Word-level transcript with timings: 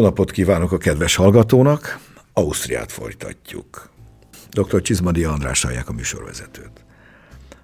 Jó 0.00 0.06
napot 0.06 0.30
kívánok 0.30 0.72
a 0.72 0.78
kedves 0.78 1.14
hallgatónak! 1.14 1.98
Ausztriát 2.32 2.92
folytatjuk. 2.92 3.90
Dr. 4.50 4.82
Csizmadi 4.82 5.24
András 5.24 5.62
hallják 5.62 5.88
a 5.88 5.92
műsorvezetőt. 5.92 6.84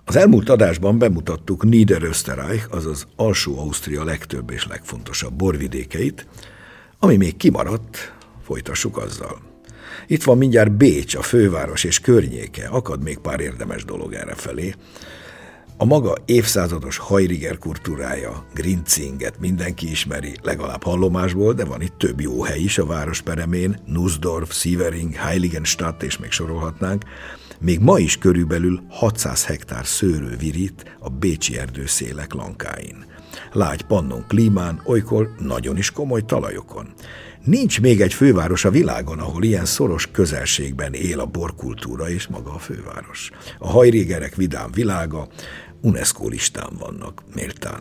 Az 0.04 0.16
elmúlt 0.16 0.48
adásban 0.48 0.98
bemutattuk 0.98 1.64
Niederösterreich, 1.64 2.66
azaz 2.70 3.06
Alsó 3.16 3.58
Ausztria 3.58 4.04
legtöbb 4.04 4.50
és 4.50 4.66
legfontosabb 4.66 5.32
borvidékeit, 5.32 6.26
ami 6.98 7.16
még 7.16 7.36
kimaradt, 7.36 8.14
folytassuk 8.42 8.98
azzal. 8.98 9.40
Itt 10.06 10.24
van 10.24 10.38
mindjárt 10.38 10.72
Bécs, 10.72 11.14
a 11.14 11.22
főváros 11.22 11.84
és 11.84 12.00
környéke, 12.00 12.68
akad 12.68 13.02
még 13.02 13.18
pár 13.18 13.40
érdemes 13.40 13.84
dolog 13.84 14.12
erre 14.12 14.34
felé, 14.34 14.74
a 15.78 15.84
maga 15.84 16.14
évszázados 16.24 17.00
Heiriger 17.08 17.58
kultúrája, 17.58 18.46
Grinzinget 18.54 19.38
mindenki 19.40 19.90
ismeri, 19.90 20.32
legalább 20.42 20.82
hallomásból, 20.82 21.52
de 21.52 21.64
van 21.64 21.82
itt 21.82 21.98
több 21.98 22.20
jó 22.20 22.42
hely 22.42 22.60
is 22.60 22.78
a 22.78 22.86
város 22.86 23.20
peremén, 23.20 23.80
Nussdorf, 23.86 24.52
Sievering, 24.52 25.14
Heiligenstadt 25.14 26.02
és 26.02 26.18
még 26.18 26.30
sorolhatnánk. 26.30 27.04
Még 27.60 27.80
ma 27.80 27.98
is 27.98 28.18
körülbelül 28.18 28.80
600 28.88 29.44
hektár 29.44 29.86
szőrő 29.86 30.36
virít 30.36 30.96
a 30.98 31.08
Bécsi 31.08 31.58
erdőszélek 31.58 32.32
lankáin. 32.32 33.04
Lágy 33.52 33.82
pannon 33.82 34.24
klímán, 34.28 34.82
olykor 34.84 35.34
nagyon 35.38 35.76
is 35.76 35.90
komoly 35.90 36.24
talajokon. 36.24 36.92
Nincs 37.44 37.80
még 37.80 38.00
egy 38.00 38.14
főváros 38.14 38.64
a 38.64 38.70
világon, 38.70 39.18
ahol 39.18 39.44
ilyen 39.44 39.64
szoros 39.64 40.10
közelségben 40.10 40.92
él 40.92 41.20
a 41.20 41.26
borkultúra 41.26 42.10
és 42.10 42.26
maga 42.26 42.52
a 42.54 42.58
főváros. 42.58 43.30
A 43.58 43.68
hajrégerek 43.68 44.34
vidám 44.34 44.70
világa, 44.72 45.28
UNESCO 45.86 46.28
listán 46.28 46.70
vannak, 46.78 47.22
méltán. 47.34 47.80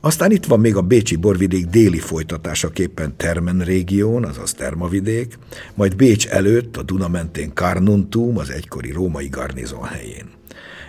Aztán 0.00 0.30
itt 0.30 0.44
van 0.44 0.60
még 0.60 0.76
a 0.76 0.82
Bécsi 0.82 1.16
borvidék 1.16 1.66
déli 1.66 1.98
folytatásaképpen 1.98 3.16
Termen 3.16 3.58
régión, 3.58 4.24
azaz 4.24 4.52
Termavidék, 4.52 5.38
majd 5.74 5.96
Bécs 5.96 6.26
előtt 6.26 6.76
a 6.76 6.82
Duna 6.82 7.08
mentén 7.08 7.50
Carnuntum, 7.54 8.38
az 8.38 8.50
egykori 8.50 8.92
római 8.92 9.28
garnizon 9.28 9.84
helyén. 9.84 10.30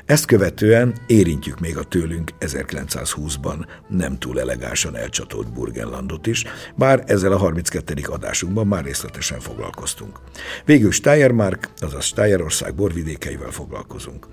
Ezt 0.06 0.26
követően 0.26 0.94
érintjük 1.08 1.60
még 1.60 1.78
a 1.78 1.84
tőlünk 1.84 2.32
1920-ban 2.40 3.66
nem 3.88 4.20
túl 4.20 4.40
elegánsan 4.40 4.96
elcsatolt 4.96 5.54
Burgenlandot 5.54 6.28
is, 6.28 6.44
bár 6.76 7.04
ezzel 7.06 7.32
a 7.32 7.38
32. 7.38 7.94
adásunkban 8.06 8.68
már 8.68 8.84
részletesen 8.84 9.40
foglalkoztunk. 9.40 10.20
Végül 10.66 10.92
Steiermark, 10.92 11.70
azaz 11.78 12.04
Steierország 12.04 12.76
borvidékeivel 12.76 13.52
foglalkozunk. 13.52 14.28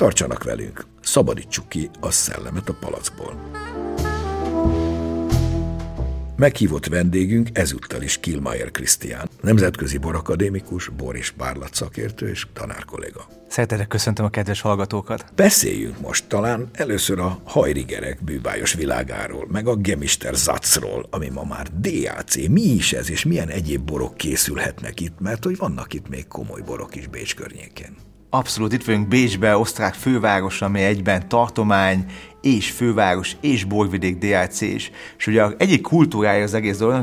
Tartsanak 0.00 0.44
velünk, 0.44 0.84
szabadítsuk 1.02 1.68
ki 1.68 1.90
a 2.00 2.10
szellemet 2.10 2.68
a 2.68 2.76
palackból. 2.80 3.50
Meghívott 6.36 6.86
vendégünk 6.86 7.48
ezúttal 7.52 8.02
is 8.02 8.20
Kilmayer 8.20 8.70
Krisztián, 8.70 9.28
nemzetközi 9.40 9.98
borakadémikus, 9.98 10.88
bor 10.88 11.16
és 11.16 11.30
párlat 11.30 11.74
szakértő 11.74 12.28
és 12.28 12.46
tanárkolléga. 12.52 13.26
Szeretettel 13.48 13.86
köszöntöm 13.86 14.24
a 14.24 14.30
kedves 14.30 14.60
hallgatókat. 14.60 15.32
Beszéljünk 15.36 16.00
most 16.00 16.28
talán 16.28 16.68
először 16.72 17.18
a 17.18 17.40
hajrigerek 17.44 18.24
bűbájos 18.24 18.74
világáról, 18.74 19.46
meg 19.50 19.66
a 19.66 19.76
Gemister 19.76 20.34
Zacról, 20.34 21.06
ami 21.10 21.28
ma 21.28 21.44
már 21.44 21.66
DAC. 21.80 22.48
Mi 22.48 22.62
is 22.62 22.92
ez, 22.92 23.10
és 23.10 23.24
milyen 23.24 23.48
egyéb 23.48 23.82
borok 23.82 24.16
készülhetnek 24.16 25.00
itt, 25.00 25.20
mert 25.20 25.44
hogy 25.44 25.56
vannak 25.56 25.92
itt 25.92 26.08
még 26.08 26.28
komoly 26.28 26.60
borok 26.60 26.96
is 26.96 27.06
Bécs 27.06 27.34
környékén. 27.34 27.96
Abszolút, 28.32 28.72
itt 28.72 28.84
vagyunk 28.84 29.08
Bécsbe, 29.08 29.56
osztrák 29.56 29.94
főváros, 29.94 30.62
ami 30.62 30.80
egyben 30.80 31.28
tartomány, 31.28 32.04
és 32.40 32.70
főváros, 32.70 33.36
és 33.40 33.64
borvidék 33.64 34.18
DLC 34.18 34.60
is. 34.60 34.90
És 35.18 35.26
ugye 35.26 35.46
egyik 35.56 35.80
kultúrája 35.80 36.42
az 36.42 36.54
egész 36.54 36.78
dolog, 36.78 36.94
a 36.94 36.98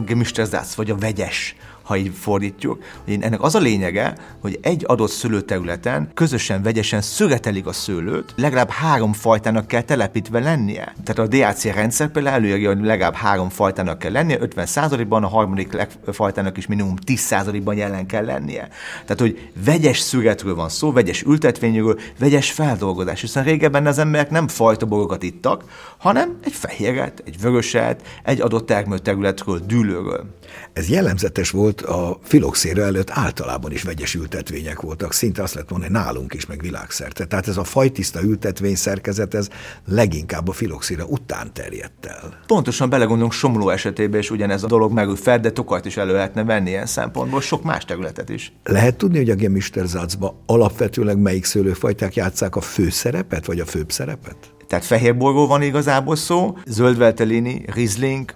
vagy 0.76 0.92
a 0.92 0.96
vegyes 0.96 1.56
ha 1.88 1.98
így 1.98 2.12
fordítjuk, 2.16 2.84
hogy 3.06 3.18
ennek 3.22 3.42
az 3.42 3.56
a 3.56 3.60
lényege, 3.60 4.18
hogy 4.42 4.60
egy 4.62 4.84
adott 4.88 5.10
szőlőterületen 5.10 6.12
közösen, 6.14 6.62
vegyesen 6.62 7.02
szögetelik 7.02 7.68
a 7.68 7.72
szőlőt, 7.72 8.34
legalább 8.36 8.70
három 8.70 9.14
fajtának 9.14 9.68
kell 9.68 9.82
telepítve 9.82 10.40
lennie. 10.40 10.96
Tehát 11.04 11.20
a 11.20 11.38
DAC 11.38 11.64
rendszer 11.64 12.08
például 12.08 12.36
előírja, 12.36 12.74
hogy 12.74 12.86
legalább 12.86 13.14
három 13.14 13.50
fajtának 13.50 14.00
kell 14.00 14.12
lennie, 14.12 14.38
50%-ban, 14.42 15.24
a 15.24 15.28
harmadik 15.28 15.88
fajtának 16.12 16.58
is 16.58 16.68
minimum 16.68 16.94
10%-ban 17.06 17.76
jelen 17.76 18.06
kell 18.06 18.26
lennie. 18.26 18.70
Tehát, 19.02 19.20
hogy 19.20 19.50
vegyes 19.66 20.00
szügetről 20.00 20.56
van 20.56 20.70
szó, 20.70 20.92
vegyes 20.92 21.22
ültetvényről, 21.22 22.00
vegyes 22.20 22.52
feldolgozás, 22.52 23.22
hiszen 23.22 23.44
régebben 23.44 23.86
az 23.86 23.98
emberek 23.98 24.30
nem 24.30 24.48
fajta 24.48 24.86
borokat 24.86 25.24
ittak, 25.24 25.64
hanem 25.98 26.38
egy 26.44 26.54
fehéret, 26.54 27.24
egy 27.26 27.42
vöröset, 27.42 28.08
egy 28.24 28.42
adott 28.42 28.66
termőterületről, 28.66 29.60
dűlőről. 29.68 30.36
Ez 30.74 30.90
jellemzetes 30.90 31.50
volt 31.50 31.82
a 31.82 32.20
filoxéra 32.24 32.84
előtt 32.84 33.10
általában 33.12 33.72
is 33.72 33.84
vegyes 33.84 34.14
ültetvények 34.14 34.82
voltak, 34.82 35.14
szinte 35.14 35.44
azt 35.44 35.54
lehet 35.54 35.70
mondani, 35.70 35.92
nálunk 35.92 36.34
is, 36.34 36.46
meg 36.46 36.62
világszerte. 36.62 37.26
Tehát 37.26 37.48
ez 37.48 37.58
a 37.58 37.64
fajtiszta 37.64 38.22
ültetvény 38.24 38.76
szerkezet, 38.76 39.34
ez 39.34 39.50
leginkább 39.88 40.48
a 40.48 40.52
filoxéra 40.52 41.06
után 41.06 41.54
terjedt 41.54 42.06
el. 42.06 42.40
Pontosan 42.48 42.90
belegondolunk 42.90 43.32
Somló 43.34 43.70
esetében 43.70 44.20
is 44.20 44.32
ugyanez 44.32 44.64
a 44.64 44.68
dolog 44.68 44.92
megül 44.92 45.16
fel, 45.16 45.40
de 45.40 45.52
tokart 45.52 45.86
is 45.86 45.98
elő 45.98 46.14
lehetne 46.14 46.44
venni 46.44 46.70
ilyen 46.70 46.86
szempontból, 46.86 47.42
sok 47.42 47.64
más 47.64 47.86
területet 47.86 48.30
is. 48.30 48.54
Lehet 48.64 48.96
tudni, 48.98 49.18
hogy 49.18 49.30
a 49.30 49.36
Gemisterzácba 49.36 50.42
alapvetőleg 50.46 51.18
melyik 51.18 51.46
szőlőfajták 51.46 52.16
játszák 52.16 52.56
a 52.56 52.62
főszerepet, 52.62 53.46
vagy 53.46 53.60
a 53.60 53.66
főbb 53.66 53.92
szerepet? 53.92 54.38
Tehát 54.68 54.86
fehérborgó 54.86 55.48
van 55.48 55.62
igazából 55.62 56.16
szó, 56.16 56.58
zöldveltelini, 56.66 57.66
rizling, 57.74 58.34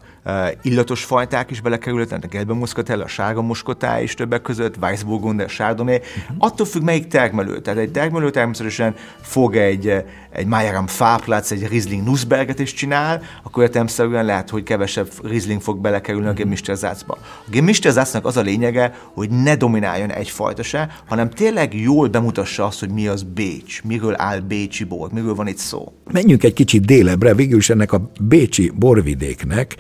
illatos 0.62 1.04
fajták 1.04 1.52
is 1.52 1.62
belekerülhetnek, 1.62 2.24
a 2.24 2.28
gelbe 2.28 2.54
muszkatella, 2.54 3.04
a 3.04 3.08
sárga 3.08 3.42
muskotá 3.42 4.02
is 4.02 4.14
többek 4.14 4.42
között, 4.42 4.78
Weissburgunder, 4.82 5.48
Chardonnay. 5.48 5.96
Uh-huh. 5.96 6.36
Attól 6.38 6.66
függ, 6.66 6.82
melyik 6.82 7.08
termelő. 7.08 7.60
Tehát 7.60 7.80
egy 7.80 7.92
termelő 7.92 8.30
természetesen 8.30 8.96
fog 9.22 9.56
egy, 9.56 9.94
egy 10.32 10.46
Mayeram 10.46 10.88
Fáplatz, 10.88 11.52
egy 11.52 11.68
Riesling 11.68 12.04
Nussberget 12.04 12.60
is 12.60 12.74
csinál, 12.74 13.22
akkor 13.44 13.64
értelemszerűen 13.64 14.26
lehet, 14.26 14.50
hogy 14.50 14.64
kevesebb 14.64 15.10
Riesling 15.24 15.62
fog 15.62 15.80
belekerülni 15.80 16.28
uh-huh. 16.28 16.40
a 16.40 16.44
Gemischtezzácba. 16.44 17.18
A 17.22 17.50
Gemischtezzácnak 17.50 18.26
az 18.26 18.38
a 18.38 18.42
lényege, 18.42 18.96
hogy 19.14 19.30
ne 19.30 19.56
domináljon 19.56 20.12
egyfajta 20.12 20.64
se, 20.64 20.90
hanem 21.06 21.30
tényleg 21.30 21.80
jól 21.82 22.08
bemutassa 22.08 22.66
azt, 22.66 22.80
hogy 22.80 22.90
mi 22.90 23.08
az 23.08 23.24
Bécs, 23.24 23.84
miről 23.84 24.14
áll 24.18 24.40
Bécsi 24.40 24.84
bor, 24.84 25.12
miről 25.12 25.36
van 25.36 25.48
itt 25.48 25.58
szó. 25.58 25.94
Menjünk 26.12 26.44
egy 26.44 26.54
kicsit 26.54 26.86
délebbre, 26.86 27.34
végül 27.34 27.58
is 27.58 27.70
ennek 27.70 27.92
a 27.92 28.12
Bécsi 28.20 28.72
borvidéknek 28.76 29.76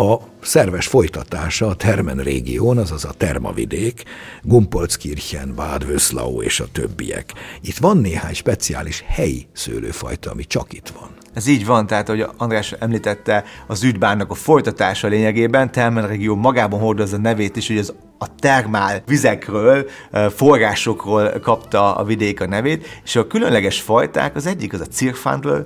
a 0.00 0.20
szerves 0.40 0.86
folytatása 0.86 1.66
a 1.66 1.74
Termen 1.74 2.16
régión, 2.16 2.78
azaz 2.78 3.04
a 3.04 3.12
Termavidék, 3.16 4.02
Gumpolckirchen, 4.42 5.54
Bad 5.54 5.86
Vöszlau 5.86 6.42
és 6.42 6.60
a 6.60 6.64
többiek. 6.72 7.32
Itt 7.60 7.76
van 7.76 7.96
néhány 7.96 8.34
speciális 8.34 9.04
helyi 9.06 9.46
szőlőfajta, 9.52 10.30
ami 10.30 10.44
csak 10.44 10.72
itt 10.72 10.88
van. 10.88 11.08
Ez 11.34 11.46
így 11.46 11.66
van, 11.66 11.86
tehát 11.86 12.08
ahogy 12.08 12.26
András 12.36 12.72
említette, 12.72 13.44
az 13.66 13.82
üdbárnak 13.82 14.30
a 14.30 14.34
folytatása 14.34 15.08
lényegében, 15.08 15.72
Termen 15.72 16.06
régió 16.08 16.34
magában 16.34 16.80
hordozza 16.80 17.16
a 17.16 17.20
nevét 17.20 17.56
is, 17.56 17.68
hogy 17.68 17.78
az 17.78 17.94
a 18.18 18.34
termál 18.34 19.02
vizekről, 19.06 19.86
forrásokról 20.34 21.30
kapta 21.42 21.94
a 21.96 22.04
vidék 22.04 22.40
a 22.40 22.46
nevét, 22.46 23.00
és 23.04 23.16
a 23.16 23.26
különleges 23.26 23.80
fajták, 23.80 24.36
az 24.36 24.46
egyik 24.46 24.72
az 24.72 24.80
a 24.80 24.86
Cirfandl, 24.86 25.56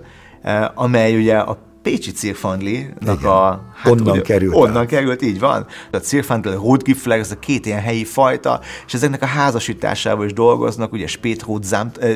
amely 0.75 1.17
ugye 1.17 1.37
a 1.37 1.73
Pécsi 1.85 2.13
Cirfandli-nak 2.13 3.25
a... 3.25 3.65
Hát, 3.75 3.93
onnan 3.93 4.13
ugye, 4.13 4.21
került 4.21 4.55
Onnan 4.55 4.77
át. 4.77 4.87
került, 4.87 5.23
így 5.23 5.39
van. 5.39 5.67
A 5.93 5.97
Cirfandli, 5.97 6.51
a 6.51 6.55
Rotgifler, 6.55 7.19
ez 7.19 7.31
a 7.31 7.39
két 7.39 7.67
ilyen 7.67 7.81
helyi 7.81 8.05
fajta, 8.05 8.61
és 8.87 8.95
ezeknek 8.95 9.23
a 9.23 9.27
házasításával 9.27 10.25
is 10.25 10.33
dolgoznak, 10.33 10.93
ugye 10.93 11.07
Spätrot, 11.07 11.67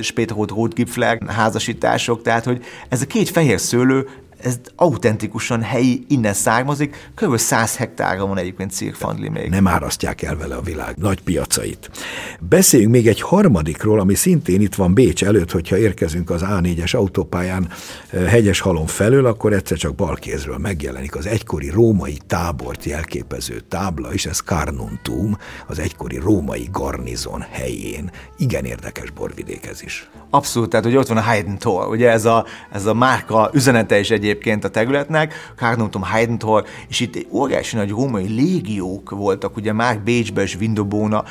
Spätrot 0.02 0.50
Rotgifler 0.50 1.19
házasítások, 1.26 2.22
tehát 2.22 2.44
hogy 2.44 2.64
ez 2.88 3.02
a 3.02 3.06
két 3.06 3.28
fehér 3.28 3.60
szőlő 3.60 4.08
ez 4.43 4.58
autentikusan 4.76 5.62
helyi, 5.62 6.05
innen 6.08 6.35
származik, 6.35 7.11
kb. 7.14 7.37
100 7.37 7.76
hektárra 7.76 8.26
van 8.26 8.38
egyébként 8.38 8.70
Cirkfandli 8.70 9.29
még. 9.29 9.49
Nem 9.49 9.69
árasztják 9.69 10.23
el 10.23 10.37
vele 10.37 10.55
a 10.55 10.61
világ 10.61 10.96
nagy 10.96 11.23
piacait. 11.23 11.90
Beszéljünk 12.40 12.93
még 12.93 13.06
egy 13.06 13.20
harmadikról, 13.20 14.00
ami 14.00 14.14
szintén 14.14 14.61
itt 14.61 14.75
van 14.75 14.94
Bécs 14.94 15.25
előtt, 15.25 15.50
hogyha 15.50 15.79
érkezünk 15.79 16.31
az 16.31 16.43
A4-es 16.44 16.96
autópályán 16.96 17.69
eh, 18.11 18.26
hegyes 18.26 18.61
halon 18.61 18.87
felől, 18.87 19.26
akkor 19.26 19.52
egyszer 19.52 19.76
csak 19.76 19.94
balkézről 19.94 20.58
megjelenik 20.58 21.17
az 21.17 21.26
egykori 21.26 21.70
római 21.70 22.19
tábort 22.26 22.84
jelképező 22.84 23.61
tábla, 23.69 24.12
és 24.12 24.26
ez 24.26 24.38
Carnuntum, 24.38 25.37
az 25.67 25.79
egykori 25.79 26.17
római 26.17 26.69
garnizon 26.73 27.44
helyén. 27.50 28.11
Igen 28.37 28.64
érdekes 28.64 29.11
borvidék 29.11 29.67
ez 29.67 29.82
is. 29.82 30.11
Abszolút, 30.31 30.69
tehát 30.70 30.84
hogy 30.84 30.96
ott 30.96 31.06
van 31.06 31.17
a 31.17 31.23
Haydn 31.23 31.56
Tor, 31.56 31.88
ugye 31.88 32.11
ez 32.11 32.25
a, 32.25 32.44
ez 32.73 32.87
a 32.87 32.94
márka 32.94 33.50
üzenete 33.52 33.99
is 33.99 34.11
egy 34.11 34.25
egyébként 34.28 34.64
a 34.64 34.69
területnek, 34.69 35.52
Carnuntum 35.56 36.02
Heidentor, 36.02 36.64
és 36.88 37.00
itt 37.00 37.26
óriási 37.30 37.76
nagy 37.76 37.88
római 37.88 38.26
légiók 38.26 39.10
voltak, 39.10 39.56
ugye 39.56 39.72
már 39.72 40.00
Bécsbe 40.00 40.42
és 40.42 40.54
Vindobóna, 40.54 41.25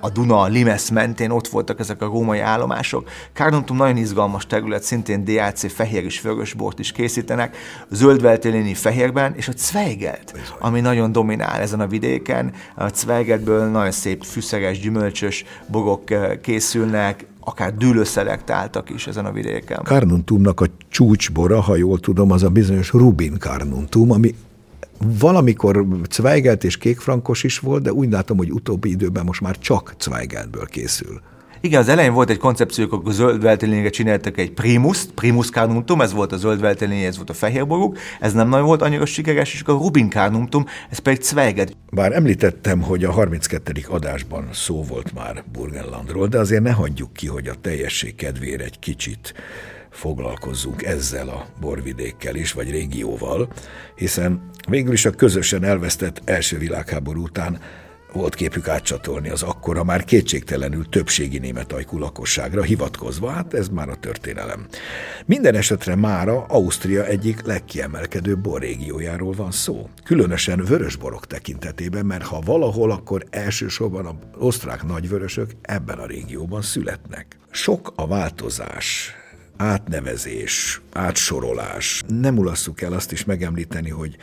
a 0.00 0.10
Duna, 0.10 0.40
a 0.40 0.46
Limes 0.46 0.90
mentén 0.90 1.30
ott 1.30 1.48
voltak 1.48 1.80
ezek 1.80 2.02
a 2.02 2.06
római 2.06 2.38
állomások. 2.38 3.08
Carnuntum 3.32 3.76
nagyon 3.76 3.96
izgalmas 3.96 4.46
terület, 4.46 4.82
szintén 4.82 5.24
DAC 5.24 5.72
fehér 5.72 6.04
és 6.04 6.20
vörösbort 6.20 6.78
is 6.78 6.92
készítenek, 6.92 7.56
zöldveltéléni 7.90 8.74
fehérben, 8.74 9.34
és 9.36 9.48
a 9.48 9.52
Zweigelt, 9.56 10.34
ami 10.58 10.80
nagyon 10.80 11.12
dominál 11.12 11.60
ezen 11.60 11.80
a 11.80 11.86
vidéken. 11.86 12.52
A 12.76 12.88
Zweigeltből 12.88 13.66
nagyon 13.70 13.90
szép 13.90 14.24
fűszeres, 14.24 14.80
gyümölcsös 14.80 15.44
bogok 15.66 16.02
készülnek, 16.42 17.30
akár 17.44 17.74
dűlőszelektáltak 17.74 18.90
is 18.90 19.06
ezen 19.06 19.24
a 19.24 19.32
vidéken. 19.32 19.80
Carnuntumnak 19.84 20.60
a 20.60 20.66
csúcsbora, 20.88 21.60
ha 21.60 21.76
jól 21.76 22.00
tudom, 22.00 22.30
az 22.30 22.42
a 22.42 22.48
bizonyos 22.48 22.92
Rubin 22.92 23.38
Carnuntum, 23.38 24.10
ami 24.10 24.34
valamikor 25.18 25.86
Zweigelt 26.10 26.64
és 26.64 26.76
kékfrankos 26.76 27.42
is 27.42 27.58
volt, 27.58 27.82
de 27.82 27.92
úgy 27.92 28.10
látom, 28.10 28.36
hogy 28.36 28.52
utóbbi 28.52 28.90
időben 28.90 29.24
most 29.24 29.40
már 29.40 29.58
csak 29.58 29.94
Zweigeltből 30.00 30.66
készül. 30.66 31.20
Igen, 31.64 31.80
az 31.80 31.88
elején 31.88 32.12
volt 32.12 32.30
egy 32.30 32.38
koncepciók, 32.38 33.06
a 33.06 33.10
zöld 33.10 33.90
csináltak 33.90 34.38
egy 34.38 34.52
primus, 34.52 35.04
primus 35.14 35.50
carnuntum, 35.50 36.00
ez 36.00 36.12
volt 36.12 36.32
a 36.32 36.36
zöld 36.36 36.62
ez 36.62 37.16
volt 37.16 37.30
a 37.30 37.32
fehér 37.32 37.66
borúk, 37.66 37.98
ez 38.20 38.32
nem 38.32 38.48
nagyon 38.48 38.66
volt 38.66 38.82
annyira 38.82 39.06
sikeres, 39.06 39.54
és 39.54 39.60
akkor 39.60 39.74
a 39.74 39.78
rubin 39.78 40.10
carnuntum, 40.10 40.66
ez 40.90 40.98
pedig 40.98 41.22
Zweigelt. 41.22 41.76
Bár 41.90 42.12
említettem, 42.12 42.80
hogy 42.80 43.04
a 43.04 43.12
32. 43.12 43.72
adásban 43.88 44.48
szó 44.52 44.82
volt 44.82 45.14
már 45.14 45.44
Burgenlandról, 45.52 46.26
de 46.26 46.38
azért 46.38 46.62
ne 46.62 46.72
hagyjuk 46.72 47.12
ki, 47.12 47.26
hogy 47.26 47.48
a 47.48 47.54
teljesség 47.60 48.14
kedvére 48.14 48.64
egy 48.64 48.78
kicsit 48.78 49.34
foglalkozzunk 49.90 50.82
ezzel 50.82 51.28
a 51.28 51.46
borvidékkel 51.60 52.34
is, 52.34 52.52
vagy 52.52 52.70
régióval, 52.70 53.48
hiszen 53.96 54.50
végül 54.68 54.92
is 54.92 55.04
a 55.04 55.10
közösen 55.10 55.64
elvesztett 55.64 56.20
első 56.24 56.58
világháború 56.58 57.22
után 57.22 57.58
volt 58.12 58.34
képük 58.34 58.68
átcsatolni 58.68 59.28
az 59.28 59.42
akkora 59.42 59.84
már 59.84 60.04
kétségtelenül 60.04 60.88
többségi 60.88 61.38
német 61.38 61.72
ajkú 61.72 61.98
lakosságra 61.98 62.62
hivatkozva, 62.62 63.30
hát 63.30 63.54
ez 63.54 63.68
már 63.68 63.88
a 63.88 63.96
történelem. 63.96 64.66
Minden 65.26 65.54
esetre 65.54 65.94
mára 65.94 66.44
Ausztria 66.44 67.04
egyik 67.06 67.42
legkiemelkedőbb 67.42 68.38
borrégiójáról 68.38 69.32
van 69.32 69.50
szó. 69.50 69.88
Különösen 70.04 70.64
vörösborok 70.64 71.26
tekintetében, 71.26 72.06
mert 72.06 72.24
ha 72.24 72.40
valahol, 72.40 72.90
akkor 72.90 73.24
elsősorban 73.30 74.06
az 74.06 74.14
osztrák 74.38 74.84
nagyvörösök 74.84 75.50
ebben 75.62 75.98
a 75.98 76.06
régióban 76.06 76.62
születnek. 76.62 77.36
Sok 77.50 77.92
a 77.96 78.06
változás, 78.06 79.14
átnevezés, 79.56 80.80
átsorolás. 80.92 82.02
Nem 82.06 82.38
ulasszuk 82.38 82.80
el 82.80 82.92
azt 82.92 83.12
is 83.12 83.24
megemlíteni, 83.24 83.90
hogy 83.90 84.16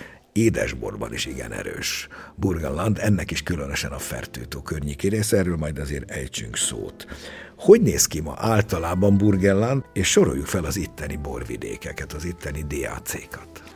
édesborban 0.43 1.13
is 1.13 1.25
igen 1.25 1.51
erős. 1.51 2.07
Burgenland, 2.35 2.97
ennek 3.01 3.31
is 3.31 3.43
különösen 3.43 3.91
a 3.91 3.97
Fertőtó 3.97 4.61
környéki 4.61 5.07
része, 5.07 5.37
erről 5.37 5.57
majd 5.57 5.79
azért 5.79 6.11
ejtsünk 6.11 6.57
szót. 6.57 7.07
Hogy 7.57 7.81
néz 7.81 8.05
ki 8.05 8.19
ma 8.19 8.33
általában 8.37 9.17
Burgenland, 9.17 9.83
és 9.93 10.07
soroljuk 10.07 10.45
fel 10.45 10.65
az 10.65 10.77
itteni 10.77 11.15
borvidékeket, 11.15 12.13
az 12.13 12.25
itteni 12.25 12.65
DAC-kat. 12.67 13.68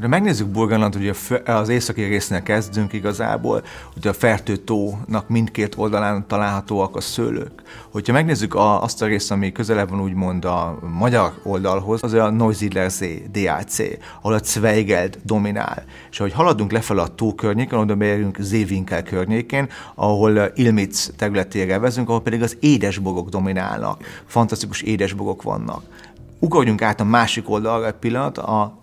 Ha 0.00 0.08
megnézzük 0.08 0.48
Burgenland, 0.48 0.96
ugye 0.96 1.12
az 1.44 1.68
északi 1.68 2.02
résznél 2.02 2.42
kezdünk 2.42 2.92
igazából, 2.92 3.62
hogy 3.92 4.06
a 4.06 4.12
Fertőtónak 4.12 5.28
mindkét 5.28 5.74
oldalán 5.76 6.26
találhatóak 6.26 6.96
a 6.96 7.00
szőlők. 7.00 7.62
Hogyha 7.90 8.12
megnézzük 8.12 8.54
a, 8.54 8.82
azt 8.82 9.02
a 9.02 9.06
részt, 9.06 9.30
ami 9.30 9.52
közelebb 9.52 9.90
van 9.90 10.00
úgymond 10.00 10.44
a 10.44 10.78
magyar 10.98 11.32
oldalhoz, 11.42 12.02
az 12.02 12.12
a 12.12 12.30
Neusiedlersee 12.30 13.18
DAC, 13.32 13.78
ahol 14.20 14.34
a 14.34 14.38
Zweigelt 14.38 15.18
dominál. 15.24 15.84
És 16.10 16.20
ahogy 16.20 16.32
haladunk 16.32 16.72
lefelé 16.72 17.00
a 17.00 17.06
tó 17.06 17.34
környéken, 17.34 17.78
oda 17.78 17.94
megyünk 17.94 18.36
Zévinkel 18.40 19.02
környékén, 19.02 19.68
ahol 19.94 20.52
Ilmitz 20.54 21.12
területére 21.16 21.78
vezünk, 21.78 22.08
ahol 22.08 22.22
pedig 22.22 22.42
az 22.42 22.56
édesbogok 22.60 23.28
dominálnak. 23.28 24.04
Fantasztikus 24.26 24.82
édesbogok 24.82 25.42
vannak. 25.42 25.82
Ugorjunk 26.38 26.82
át 26.82 27.00
a 27.00 27.04
másik 27.04 27.50
oldalra 27.50 27.86
egy 27.86 27.92
pillanat, 27.92 28.38
a 28.38 28.82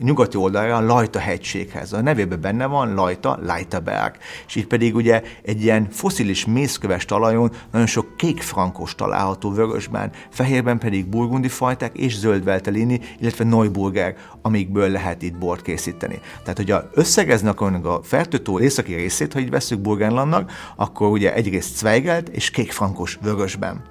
nyugati 0.00 0.36
oldalra 0.36 0.76
a 0.76 0.80
Lajta 0.80 1.18
hegységhez. 1.18 1.92
A 1.92 2.00
nevében 2.00 2.40
benne 2.40 2.66
van 2.66 2.94
Lajta, 2.94 3.38
Leitaberg. 3.42 4.16
És 4.46 4.54
itt 4.54 4.66
pedig 4.66 4.94
ugye 4.94 5.22
egy 5.42 5.62
ilyen 5.62 5.88
foszilis 5.90 6.44
mészköves 6.44 7.04
talajon 7.04 7.50
nagyon 7.70 7.86
sok 7.86 8.16
kék 8.16 8.42
frankos 8.42 8.94
található 8.94 9.50
vörösben, 9.50 10.10
fehérben 10.30 10.78
pedig 10.78 11.06
burgundi 11.06 11.48
fajták 11.48 11.96
és 11.96 12.18
zöld 12.18 12.44
veltelini, 12.44 13.00
illetve 13.18 13.44
Neuburger, 13.44 14.16
amikből 14.42 14.88
lehet 14.88 15.22
itt 15.22 15.38
bort 15.38 15.62
készíteni. 15.62 16.20
Tehát, 16.42 16.56
hogyha 16.56 16.88
összegezni 16.92 17.48
akarunk 17.48 17.86
a 17.86 18.00
fertőtó 18.02 18.60
északi 18.60 18.94
részét, 18.94 19.32
ha 19.32 19.38
így 19.38 19.50
veszük 19.50 19.80
Burgenlandnak, 19.80 20.52
akkor 20.76 21.08
ugye 21.08 21.34
egyrészt 21.34 21.76
Zweigelt 21.76 22.28
és 22.28 22.50
kék 22.50 22.72
frankos 22.72 23.18
vörösben. 23.22 23.82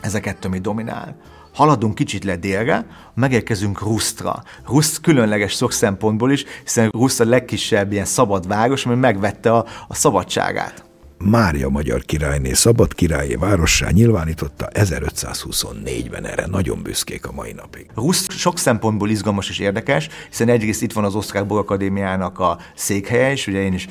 Ez 0.00 0.14
a 0.14 0.20
kettő, 0.20 0.48
ami 0.48 0.58
dominál 0.58 1.16
haladunk 1.52 1.94
kicsit 1.94 2.24
le 2.24 2.36
délre, 2.36 2.86
megérkezünk 3.14 3.80
Rusztra. 3.80 4.42
Ruszt 4.66 5.00
különleges 5.00 5.52
sok 5.52 5.72
szempontból 5.72 6.32
is, 6.32 6.44
hiszen 6.62 6.88
Ruszt 6.88 7.20
a 7.20 7.24
legkisebb 7.24 7.92
ilyen 7.92 8.04
szabad 8.04 8.46
város, 8.46 8.86
ami 8.86 8.94
megvette 8.94 9.52
a, 9.52 9.66
a 9.88 9.94
szabadságát. 9.94 10.84
Mária 11.24 11.68
magyar 11.68 12.02
királyné 12.02 12.52
szabad 12.52 12.94
királyi 12.94 13.36
várossá 13.36 13.90
nyilvánította 13.90 14.68
1524-ben 14.72 16.26
erre 16.26 16.46
nagyon 16.46 16.82
büszkék 16.82 17.26
a 17.26 17.32
mai 17.32 17.52
napig. 17.52 17.86
Rusz 17.94 18.26
sok 18.30 18.58
szempontból 18.58 19.10
izgalmas 19.10 19.48
és 19.48 19.58
érdekes, 19.58 20.08
hiszen 20.28 20.48
egyrészt 20.48 20.82
itt 20.82 20.92
van 20.92 21.04
az 21.04 21.14
Osztrák 21.14 21.50
Akadémiának 21.50 22.38
a 22.38 22.58
székhelye, 22.74 23.30
és 23.30 23.46
ugye 23.46 23.62
én 23.62 23.72
is 23.72 23.88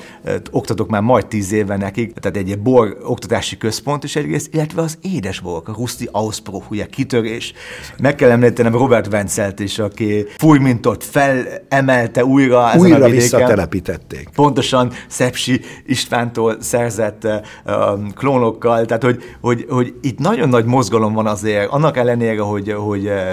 oktatok 0.50 0.88
már 0.88 1.02
majd 1.02 1.26
tíz 1.26 1.52
éve 1.52 1.76
nekik, 1.76 2.12
tehát 2.12 2.36
egy, 2.36 2.58
bor 2.58 2.98
oktatási 3.02 3.56
központ 3.56 4.04
is 4.04 4.16
egyrészt, 4.16 4.54
illetve 4.54 4.82
az 4.82 4.98
édesborok, 5.02 5.68
a 5.68 5.72
Ruszti 5.72 6.08
Ausbruch, 6.12 6.70
ugye 6.70 6.86
kitörés. 6.86 7.52
Meg 7.98 8.14
kell 8.14 8.30
említenem 8.30 8.72
Robert 8.72 9.10
Vencelt 9.10 9.60
is, 9.60 9.78
aki 9.78 10.26
fújmintot 10.38 11.04
felemelte 11.04 12.24
újra 12.24 12.68
ezen 12.68 12.80
újra 12.80 12.94
a 12.94 12.98
vidéken. 12.98 13.20
visszatelepítették. 13.20 14.28
Pontosan 14.34 14.92
Szepsi 15.08 15.60
Istvántól 15.86 16.56
szerzett 16.60 17.21
uh, 17.24 18.12
klónokkal, 18.14 18.84
tehát 18.84 19.02
hogy, 19.02 19.22
hogy, 19.40 19.66
hogy 19.68 19.94
itt 20.00 20.18
nagyon 20.18 20.48
nagy 20.48 20.64
mozgalom 20.64 21.12
van 21.12 21.26
azért, 21.26 21.70
annak 21.70 21.96
ellenére, 21.96 22.40
hogy, 22.40 22.72
hogy 22.72 23.06
uh, 23.06 23.32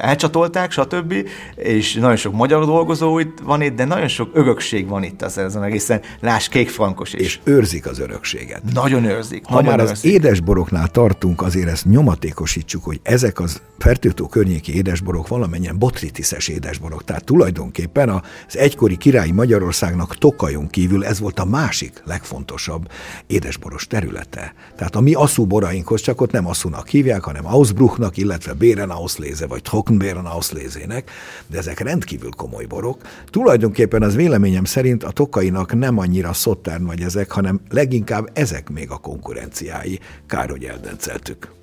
elcsatolták, 0.00 0.70
stb., 0.70 1.14
és 1.54 1.94
nagyon 1.94 2.16
sok 2.16 2.32
magyar 2.32 2.64
dolgozó 2.64 3.18
itt 3.18 3.38
van 3.44 3.62
itt, 3.62 3.76
de 3.76 3.84
nagyon 3.84 4.08
sok 4.08 4.30
örökség 4.32 4.88
van 4.88 5.02
itt 5.02 5.22
az 5.22 5.38
ezen 5.38 5.62
egészen, 5.62 6.00
láss 6.20 6.48
kék 6.48 6.68
frankos 6.68 7.12
is. 7.12 7.20
És 7.20 7.38
őrzik 7.44 7.86
az 7.86 7.98
örökséget. 7.98 8.62
Nagyon 8.74 9.04
őrzik. 9.04 9.44
Ha 9.46 9.54
nagyon 9.54 9.70
már 9.70 9.80
őrzik. 9.80 9.96
az 9.96 10.04
édesboroknál 10.04 10.88
tartunk, 10.88 11.42
azért 11.42 11.68
ezt 11.68 11.84
nyomatékosítsuk, 11.84 12.84
hogy 12.84 13.00
ezek 13.02 13.40
az 13.40 13.60
fertőtó 13.78 14.26
környéki 14.26 14.74
édesborok 14.74 15.28
valamennyien 15.28 15.78
botritiszes 15.78 16.48
édesborok. 16.48 17.04
Tehát 17.04 17.24
tulajdonképpen 17.24 18.08
az 18.08 18.56
egykori 18.56 18.96
királyi 18.96 19.32
Magyarországnak 19.32 20.18
Tokajon 20.18 20.68
kívül 20.68 21.04
ez 21.04 21.20
volt 21.20 21.38
a 21.38 21.44
másik 21.44 22.02
legfontosabb 22.04 22.88
édesboros 23.26 23.86
területe. 23.86 24.54
Tehát 24.76 24.96
a 24.96 25.00
mi 25.00 25.14
aszúborainkhoz 25.14 26.00
csak 26.00 26.20
ott 26.20 26.30
nem 26.30 26.46
aszúnak 26.46 26.88
hívják, 26.88 27.22
hanem 27.22 27.46
Ausbruchnak, 27.46 28.16
illetve 28.16 28.52
Bérenauszléze 28.52 29.46
vagy 29.46 29.62
Trockenbeerenauszlézének, 29.62 31.10
de 31.46 31.58
ezek 31.58 31.80
rendkívül 31.80 32.30
komoly 32.30 32.64
borok. 32.64 33.02
Tulajdonképpen 33.30 34.02
az 34.02 34.14
véleményem 34.14 34.64
szerint 34.64 35.04
a 35.04 35.10
tokainak 35.10 35.74
nem 35.74 35.98
annyira 35.98 36.32
Szottern 36.32 36.84
vagy 36.84 37.00
ezek, 37.00 37.30
hanem 37.30 37.60
leginkább 37.68 38.30
ezek 38.32 38.70
még 38.70 38.90
a 38.90 38.96
konkurenciái. 38.96 40.00
Kár, 40.26 40.50
hogy 40.50 40.64
eldenceltük. 40.64 41.55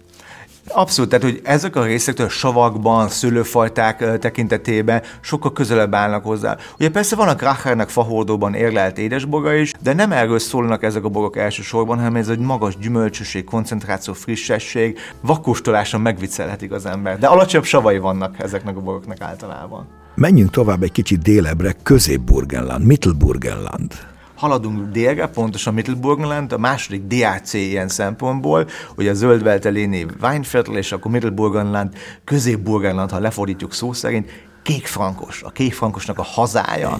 Abszolút, 0.68 1.10
tehát 1.10 1.26
hogy 1.26 1.40
ezek 1.44 1.76
a 1.76 1.84
részektől 1.84 2.26
a 2.26 2.30
savakban, 2.30 3.10
szőlőfajták 3.10 4.20
tekintetében 4.20 5.02
sokkal 5.22 5.52
közelebb 5.54 5.94
állnak 5.94 6.24
hozzá. 6.24 6.58
Ugye 6.80 6.90
persze 6.90 7.16
van 7.16 7.28
a 7.28 7.36
Krachernek 7.36 7.90
fahordóban 7.90 8.54
érlelt 8.54 8.98
édesboga 8.98 9.54
is, 9.54 9.74
de 9.82 9.94
nem 9.94 10.12
erről 10.12 10.40
szólnak 10.40 10.84
ezek 10.84 11.04
a 11.04 11.10
bogok 11.10 11.38
elsősorban, 11.38 11.98
hanem 11.98 12.16
ez 12.16 12.28
egy 12.28 12.40
magas 12.40 12.78
gyümölcsösség, 12.78 13.44
koncentráció, 13.44 14.14
frissesség, 14.14 15.00
vakkóstoláson 15.22 16.02
megviccelhetik 16.02 16.72
az 16.72 16.86
ember. 16.86 17.20
De 17.20 17.28
alacsonyabb 17.28 17.66
savai 17.66 17.98
vannak 17.98 18.40
ezeknek 18.40 18.78
a 18.78 18.82
bogoknak 18.82 19.22
általában. 19.22 19.88
Menjünk 20.16 20.50
tovább 20.50 20.84
egy 20.84 20.92
kicsit 20.92 21.22
délebbre, 21.22 21.76
Közép-Burgenland, 21.84 22.86
Mittelburgenland 22.86 24.13
haladunk 24.44 24.92
délre, 24.92 25.28
pontosan 25.28 25.74
Mittelburgenland, 25.74 26.52
a 26.52 26.58
második 26.58 27.04
DAC 27.04 27.54
ilyen 27.54 27.88
szempontból, 27.88 28.68
hogy 28.96 29.08
a 29.08 29.14
zöldvelteléni 29.14 30.06
Weinviertel, 30.22 30.76
és 30.76 30.92
akkor 30.92 31.12
Mittelburgenland, 31.12 31.94
Közép-Burgenland, 32.24 33.12
ha 33.12 33.20
lefordítjuk 33.20 33.74
szó 33.74 33.94
szerint, 33.94 34.30
kékfrankos, 34.64 35.44
a 35.44 35.50
kékfrankosnak 35.50 36.20
a 36.20 36.24
hazája. 36.24 37.00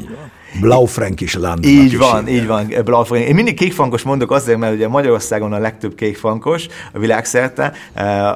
Blaufränkisch 0.60 1.38
Land. 1.40 1.66
Így 1.66 1.98
van, 1.98 2.28
így 2.28 2.48
van, 2.48 2.68
Blaufränk. 2.86 3.26
Én 3.26 3.36
mindig 3.36 3.56
kékfankos 3.56 4.02
mondok 4.02 4.32
azért, 4.32 4.58
mert 4.58 4.74
ugye 4.74 4.88
Magyarországon 4.88 5.54
a 5.54 5.58
legtöbb 5.58 5.96
kékfankos 5.96 6.68
a 6.94 7.00
világszerte, 7.00 7.74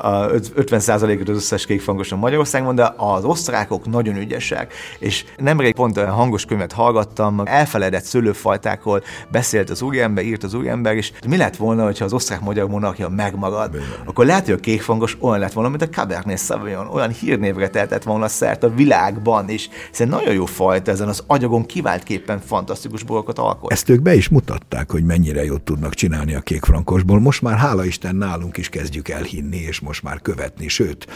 a 0.02 0.28
50%-ot 0.28 1.30
az 1.30 1.36
összes 1.36 1.66
kékfankos 1.66 2.12
a 2.12 2.16
Magyarországon, 2.16 2.76
de 2.76 2.94
az 2.98 3.24
osztrákok 3.24 3.90
nagyon 3.90 4.16
ügyesek, 4.16 4.74
és 5.00 5.26
nemrég 5.38 5.74
pont 5.74 5.98
olyan 5.98 6.12
hangos 6.12 6.46
könyvet 6.46 6.72
hallgattam, 6.72 7.42
elfeledett 7.46 8.04
szőlőfajtákról 8.04 9.04
beszélt 9.32 9.70
az 9.70 9.82
úriember, 9.82 10.24
írt 10.24 10.44
az 10.44 10.54
úriember, 10.54 10.96
és 10.96 11.12
mi 11.28 11.38
lett 11.38 11.56
volna, 11.56 11.84
hogyha 11.84 12.06
az 12.06 12.14
osztrák-magyar 12.14 12.68
monarchia 12.68 13.10
megmarad, 13.10 13.76
akkor 14.06 14.26
lehet, 14.26 14.46
hogy 14.46 14.54
a 14.54 14.58
kékfankos 14.58 15.18
olyan 15.20 15.40
lett 15.40 15.54
volna, 15.54 15.70
mint 15.70 15.82
a 15.82 15.90
Cabernet 15.90 16.40
Sauvignon, 16.40 16.88
olyan 16.88 17.10
hírnévre 17.10 17.70
tehetett 17.70 18.04
volna 18.04 18.28
szert 18.28 18.64
a 18.64 18.74
világban, 18.74 19.50
és 19.50 19.70
szerintem 19.92 20.20
nagyon 20.20 20.34
jó 20.34 20.46
fajta 20.46 20.92
ezen 20.92 21.08
az 21.08 21.24
agyagon 21.28 21.66
kiváltképpen 22.08 22.40
fantasztikus 22.48 23.04
borokat 23.04 23.40
alkot. 23.40 23.72
Ezt 23.72 23.90
ők 23.90 24.02
be 24.02 24.16
is 24.16 24.30
mutatták, 24.30 24.92
hogy 24.92 25.04
mennyire 25.04 25.44
jót 25.44 25.62
tudnak 25.62 25.94
csinálni 25.94 26.34
a 26.36 26.40
kékfrankosból. 26.40 27.20
Most 27.20 27.42
már 27.42 27.58
hála 27.58 27.86
Isten 27.86 28.16
nálunk 28.16 28.58
is 28.58 28.70
kezdjük 28.70 29.10
elhinni, 29.10 29.58
és 29.58 29.80
most 29.80 30.04
már 30.04 30.22
követni, 30.22 30.68
sőt, 30.68 31.08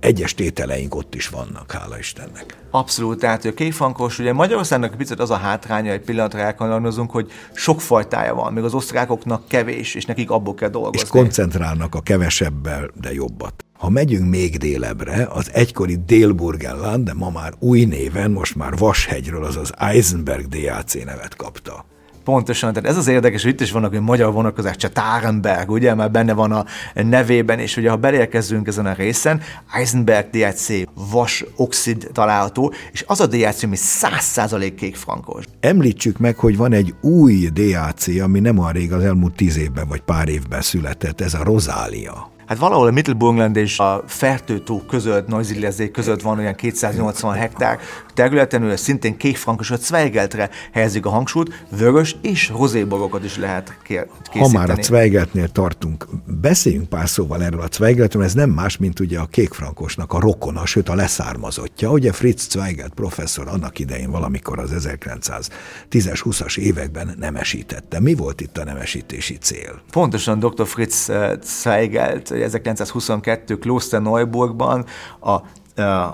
egyes 0.00 0.34
tételeink 0.34 0.94
ott 0.94 1.14
is 1.14 1.28
vannak, 1.28 1.72
hála 1.72 1.98
Istennek. 1.98 2.56
Abszolút, 2.70 3.18
tehát 3.18 3.44
a 3.44 3.52
kékfankos, 3.54 4.18
ugye 4.18 4.32
Magyarországnak 4.32 4.94
picit 4.94 5.20
az 5.20 5.30
a 5.30 5.36
hátránya, 5.36 5.92
egy 5.92 6.00
pillanatra 6.00 6.40
elkanalmazunk, 6.40 7.10
hogy 7.10 7.30
sok 7.54 7.80
fajtája 7.80 8.34
van, 8.34 8.52
még 8.52 8.64
az 8.64 8.74
osztrákoknak 8.74 9.48
kevés, 9.48 9.94
és 9.94 10.04
nekik 10.04 10.30
abból 10.30 10.54
kell 10.54 10.68
dolgozni. 10.68 11.00
És 11.00 11.08
koncentrálnak 11.08 11.94
a 11.94 12.00
kevesebbel, 12.00 12.90
de 13.00 13.12
jobbat. 13.12 13.64
Ha 13.78 13.88
megyünk 13.88 14.30
még 14.30 14.56
délebre, 14.56 15.28
az 15.30 15.50
egykori 15.52 15.98
Délburgenland, 16.06 17.04
de 17.04 17.12
ma 17.14 17.30
már 17.30 17.52
új 17.58 17.84
néven, 17.84 18.30
most 18.30 18.56
már 18.56 18.76
Vashegyről, 18.76 19.44
azaz 19.44 19.72
Eisenberg 19.76 20.46
DAC 20.46 20.94
nevet 21.04 21.36
kapta. 21.36 21.84
Pontosan, 22.24 22.72
tehát 22.72 22.88
ez 22.88 22.96
az 22.96 23.08
érdekes, 23.08 23.42
hogy 23.42 23.52
itt 23.52 23.60
is 23.60 23.70
vannak 23.70 23.90
hogy 23.90 24.00
magyar 24.00 24.32
vonatkozás, 24.32 24.76
csak 24.76 24.92
Tárenberg, 24.92 25.70
ugye, 25.70 25.94
mert 25.94 26.10
benne 26.10 26.32
van 26.32 26.52
a 26.52 26.64
nevében, 26.94 27.58
és 27.58 27.76
ugye 27.76 27.90
ha 27.90 27.96
belérkezzünk 27.96 28.66
ezen 28.66 28.86
a 28.86 28.92
részen, 28.92 29.40
Eisenberg 29.72 30.30
DHC 30.30 30.68
vas 31.10 31.44
oxid 31.56 32.08
található, 32.12 32.72
és 32.92 33.04
az 33.06 33.20
a 33.20 33.26
DHC, 33.26 33.62
ami 33.62 33.76
100% 33.78 34.72
kék 34.76 34.96
frankos. 34.96 35.44
Említsük 35.60 36.18
meg, 36.18 36.36
hogy 36.36 36.56
van 36.56 36.72
egy 36.72 36.94
új 37.00 37.48
DHC, 37.52 38.20
ami 38.20 38.40
nem 38.40 38.58
olyan 38.58 38.72
rég 38.72 38.92
az 38.92 39.02
elmúlt 39.04 39.34
tíz 39.34 39.56
évben 39.56 39.88
vagy 39.88 40.00
pár 40.00 40.28
évben 40.28 40.60
született, 40.60 41.20
ez 41.20 41.34
a 41.34 41.44
Rozália. 41.44 42.36
Hát 42.48 42.58
valahol 42.58 42.86
a 42.86 42.90
Mittelburgland 42.90 43.56
és 43.56 43.78
a 43.78 44.04
Fertőtó 44.06 44.82
között, 44.88 45.26
Neuzillezék 45.26 45.90
között 45.90 46.22
van 46.22 46.38
olyan 46.38 46.54
280 46.54 47.34
hektár 47.34 47.78
területen, 48.14 48.62
ő 48.62 48.76
szintén 48.76 49.16
kékfrankos, 49.16 49.70
a 49.70 49.76
Zweigeltre 49.76 50.50
helyezik 50.72 51.06
a 51.06 51.10
hangsúlyt, 51.10 51.66
vörös 51.70 52.16
és 52.22 52.48
rozéborokat 52.48 53.24
is 53.24 53.36
lehet 53.36 53.78
készíteni. 53.82 54.40
Ha 54.40 54.48
már 54.48 54.70
a 54.70 54.82
Zweigeltnél 54.82 55.48
tartunk, 55.48 56.06
beszéljünk 56.40 56.88
pár 56.88 57.08
szóval 57.08 57.42
erről 57.42 57.60
a 57.60 57.68
Zweigeltről, 57.72 58.22
ez 58.22 58.34
nem 58.34 58.50
más, 58.50 58.76
mint 58.76 59.00
ugye 59.00 59.18
a 59.18 59.26
kékfrankosnak 59.26 60.12
a 60.12 60.20
rokona, 60.20 60.66
sőt 60.66 60.88
a 60.88 60.94
leszármazottja. 60.94 61.90
Ugye 61.90 62.12
Fritz 62.12 62.48
Zweigelt 62.48 62.94
professzor 62.94 63.48
annak 63.48 63.78
idején 63.78 64.10
valamikor 64.10 64.58
az 64.58 64.70
1910-es, 64.74 66.20
20-as 66.24 66.58
években 66.58 67.14
nemesítette. 67.18 68.00
Mi 68.00 68.14
volt 68.14 68.40
itt 68.40 68.58
a 68.58 68.64
nemesítési 68.64 69.36
cél? 69.36 69.80
Pontosan 69.90 70.38
dr. 70.38 70.66
Fritz 70.66 71.08
eh, 71.08 71.32
Zweigelt 71.42 72.30
1922 72.42 73.58
Neuburgban 73.90 74.84
a 75.20 75.40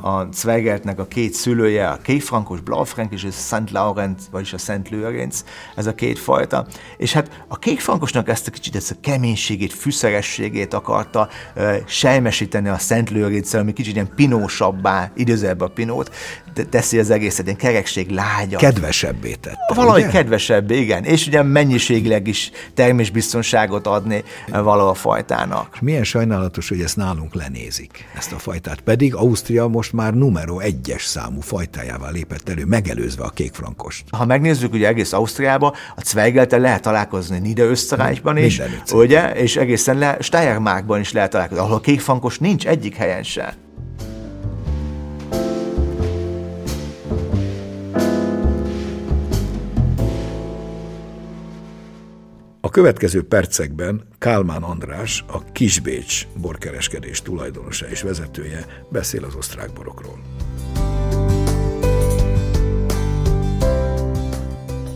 a 0.02 0.28
Zweigelt 0.32 0.98
a 0.98 1.06
két 1.08 1.32
szülője, 1.32 1.88
a 1.88 1.98
Kéfrankos, 2.02 2.60
Blaufrank 2.60 3.12
és 3.12 3.24
a 3.24 3.30
Szent 3.30 3.70
Laurent, 3.70 4.20
vagyis 4.30 4.52
a 4.52 4.58
Szent 4.58 4.88
Lőrinc, 4.88 5.44
ez 5.76 5.86
a 5.86 5.94
két 5.94 6.18
fajta. 6.18 6.66
És 6.96 7.12
hát 7.12 7.44
a 7.48 7.58
Kékfrankosnak 7.58 8.28
ezt 8.28 8.46
a 8.46 8.50
kicsit, 8.50 8.76
ezt 8.76 8.90
a 8.90 8.94
keménységét, 9.00 9.72
fűszerességét 9.72 10.74
akarta 10.74 11.28
uh, 11.56 11.76
sejmesíteni 11.86 12.68
a 12.68 12.78
Szent 12.78 13.10
Lőrinccel, 13.10 13.60
ami 13.60 13.72
kicsit 13.72 13.94
ilyen 13.94 14.14
pinósabbá, 14.14 15.10
idézőbb 15.14 15.60
a 15.60 15.68
pinót, 15.68 16.14
teszi 16.70 16.98
az 16.98 17.10
egészet, 17.10 17.44
ilyen 17.44 17.56
kerekség 17.56 18.10
lágya. 18.10 18.58
Kedvesebbé 18.58 19.34
tette. 19.34 19.74
Valahogy 19.74 20.02
ugye? 20.02 20.10
kedvesebb, 20.10 20.70
igen. 20.70 21.04
És 21.04 21.26
ugye 21.26 21.42
mennyiségileg 21.42 22.26
is 22.26 22.50
termésbiztonságot 22.74 23.86
adni 23.86 24.24
való 24.48 24.88
a 24.88 24.94
fajtának. 24.94 25.80
Milyen 25.80 26.04
sajnálatos, 26.04 26.68
hogy 26.68 26.80
ezt 26.80 26.96
nálunk 26.96 27.34
lenézik, 27.34 28.04
ezt 28.16 28.32
a 28.32 28.38
fajtát. 28.38 28.80
Pedig 28.80 29.14
Ausztria 29.14 29.66
most 29.66 29.92
már 29.92 30.14
numero 30.14 30.58
egyes 30.58 31.04
számú 31.04 31.40
fajtájával 31.40 32.12
lépett 32.12 32.48
elő, 32.48 32.64
megelőzve 32.64 33.24
a 33.24 33.30
kékfrankost. 33.30 34.04
Ha 34.10 34.24
megnézzük 34.24 34.72
ugye 34.72 34.86
egész 34.86 35.12
Ausztriába, 35.12 35.74
a 35.96 36.02
Zweigelte 36.04 36.56
lehet 36.56 36.82
találkozni 36.82 37.38
Niederösterreichban 37.38 38.36
is, 38.36 38.60
ugye? 38.92 39.32
És 39.32 39.56
egészen 39.56 39.98
le 39.98 40.16
Steiermarkban 40.20 41.00
is 41.00 41.12
lehet 41.12 41.30
találkozni, 41.30 41.64
ahol 41.64 41.76
a 41.76 41.80
kékfrankos 41.80 42.38
nincs 42.38 42.66
egyik 42.66 42.96
helyen 42.96 43.22
se. 43.22 43.54
Következő 52.74 53.26
percekben 53.26 54.08
Kálmán 54.18 54.62
András, 54.62 55.24
a 55.28 55.52
Kisbécs 55.52 56.26
borkereskedés 56.36 57.22
tulajdonosa 57.22 57.86
és 57.86 58.02
vezetője 58.02 58.66
beszél 58.88 59.24
az 59.24 59.34
osztrák 59.34 59.72
borokról. 59.72 60.18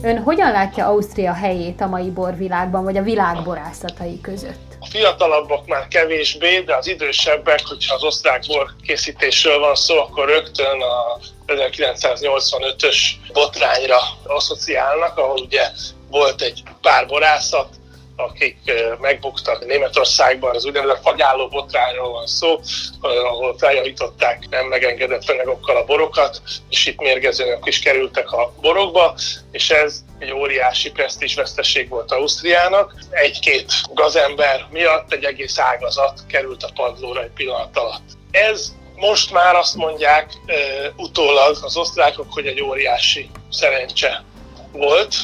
Ön 0.02 0.18
hogyan 0.18 0.52
látja 0.52 0.86
Ausztria 0.86 1.32
helyét 1.32 1.80
a 1.80 1.86
mai 1.86 2.10
borvilágban, 2.10 2.84
vagy 2.84 2.96
a 2.96 3.02
világ 3.02 3.42
borászatai 3.44 4.20
között? 4.20 4.76
A 4.80 4.86
fiatalabbak 4.86 5.66
már 5.66 5.88
kevésbé, 5.88 6.60
de 6.60 6.76
az 6.76 6.86
idősebbek, 6.86 7.60
hogyha 7.66 7.94
az 7.94 8.02
osztrák 8.02 8.42
bor 8.46 8.70
készítésről 8.82 9.58
van 9.58 9.74
szó, 9.74 9.98
akkor 9.98 10.28
rögtön 10.28 10.80
a 10.80 11.18
1985-ös 11.46 12.96
botrányra 13.32 13.98
asszociálnak, 14.24 15.18
ahol 15.18 15.40
ugye 15.40 15.70
volt 16.10 16.42
egy 16.42 16.62
pár 16.82 17.06
borászat, 17.06 17.68
akik 18.16 18.56
megbuktak 19.00 19.66
Németországban, 19.66 20.54
az 20.54 20.64
úgynevezett 20.64 21.02
fagyálló 21.02 21.48
botrányról 21.48 22.10
van 22.10 22.26
szó, 22.26 22.60
ahol 23.00 23.58
feljavították 23.58 24.46
nem 24.50 24.66
megengedett 24.66 25.30
anyagokkal 25.30 25.76
a 25.76 25.84
borokat, 25.84 26.42
és 26.68 26.86
itt 26.86 27.00
mérgezőnek 27.00 27.62
is 27.64 27.78
kerültek 27.78 28.32
a 28.32 28.52
borokba, 28.60 29.14
és 29.50 29.70
ez 29.70 30.04
egy 30.18 30.32
óriási 30.32 30.92
veszteség 31.34 31.88
volt 31.88 32.12
Ausztriának. 32.12 32.94
Egy-két 33.10 33.72
gazember 33.94 34.66
miatt 34.70 35.12
egy 35.12 35.24
egész 35.24 35.58
ágazat 35.58 36.20
került 36.28 36.62
a 36.62 36.70
padlóra 36.74 37.22
egy 37.22 37.32
pillanat 37.34 37.76
alatt. 37.76 38.04
Ez 38.30 38.72
most 38.96 39.32
már 39.32 39.54
azt 39.54 39.74
mondják 39.74 40.32
utólag 40.96 41.56
az 41.62 41.76
osztrákok, 41.76 42.26
hogy 42.32 42.46
egy 42.46 42.62
óriási 42.62 43.30
szerencse 43.50 44.24
volt, 44.72 45.14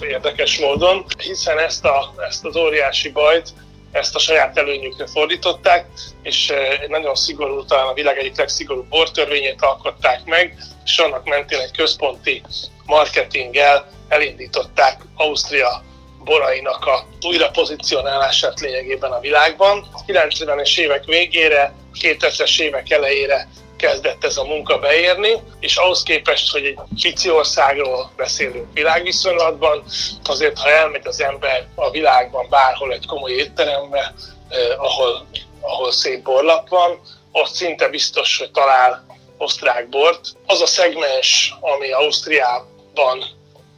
érdekes 0.00 0.58
módon, 0.58 1.04
hiszen 1.18 1.58
ezt, 1.58 1.84
a, 1.84 2.14
ezt 2.28 2.44
az 2.44 2.56
óriási 2.56 3.08
bajt 3.08 3.52
ezt 3.92 4.14
a 4.14 4.18
saját 4.18 4.58
előnyükre 4.58 5.06
fordították, 5.06 5.86
és 6.22 6.50
eh, 6.50 6.78
nagyon 6.88 7.14
szigorú, 7.14 7.64
talán 7.64 7.86
a 7.86 7.92
világ 7.92 8.18
egyik 8.18 8.36
legszigorúbb 8.36 8.88
bortörvényét 8.88 9.62
alkották 9.62 10.24
meg, 10.24 10.58
és 10.84 10.98
annak 10.98 11.24
mentén 11.24 11.60
egy 11.60 11.76
központi 11.76 12.42
marketinggel 12.86 13.90
elindították 14.08 15.00
Ausztria 15.16 15.82
borainak 16.24 16.86
a 16.86 17.06
újra 17.26 17.50
pozícionálását 17.50 18.60
lényegében 18.60 19.12
a 19.12 19.20
világban. 19.20 19.86
90-es 20.06 20.78
évek 20.78 21.04
végére, 21.04 21.72
2000-es 22.00 22.60
évek 22.60 22.90
elejére 22.90 23.48
kezdett 23.78 24.24
ez 24.24 24.36
a 24.36 24.44
munka 24.44 24.78
beérni, 24.78 25.32
és 25.60 25.76
ahhoz 25.76 26.02
képest, 26.02 26.50
hogy 26.50 26.64
egy 26.64 26.78
pici 27.02 27.30
országról 27.30 28.10
beszélünk 28.16 28.72
világviszonylatban, 28.72 29.84
azért 30.24 30.58
ha 30.58 30.70
elmegy 30.70 31.06
az 31.06 31.20
ember 31.20 31.66
a 31.74 31.90
világban 31.90 32.46
bárhol 32.48 32.92
egy 32.92 33.06
komoly 33.06 33.32
étterembe, 33.32 34.14
eh, 34.48 34.82
ahol, 34.82 35.26
ahol 35.60 35.92
szép 35.92 36.22
borlap 36.22 36.68
van, 36.68 37.00
ott 37.32 37.52
szinte 37.52 37.88
biztos, 37.88 38.38
hogy 38.38 38.50
talál 38.50 39.06
osztrák 39.38 39.88
bort. 39.88 40.20
Az 40.46 40.60
a 40.60 40.66
szegmens, 40.66 41.54
ami 41.60 41.90
Ausztriában 41.90 43.24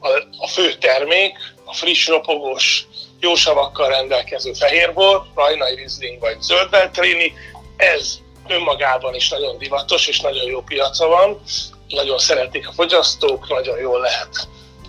a, 0.00 0.09
a 0.38 0.47
fő 0.47 0.75
termék, 0.75 1.37
a 1.64 1.75
friss, 1.75 2.09
ropogós, 2.09 2.87
jó 3.21 3.35
savakkal 3.35 3.88
rendelkező 3.88 4.52
fehérbor, 4.52 5.23
rajnai 5.35 5.75
rizling 5.75 6.21
vagy 6.21 6.40
zöldveltrini, 6.40 7.33
ez 7.76 8.19
önmagában 8.50 9.14
is 9.14 9.28
nagyon 9.28 9.59
divatos, 9.59 10.09
és 10.09 10.21
nagyon 10.21 10.45
jó 10.45 10.61
piaca 10.61 11.07
van, 11.07 11.40
nagyon 11.88 12.19
szeretik 12.19 12.69
a 12.69 12.73
fogyasztók, 12.73 13.49
nagyon 13.49 13.78
jól 13.78 14.00
lehet 14.00 14.49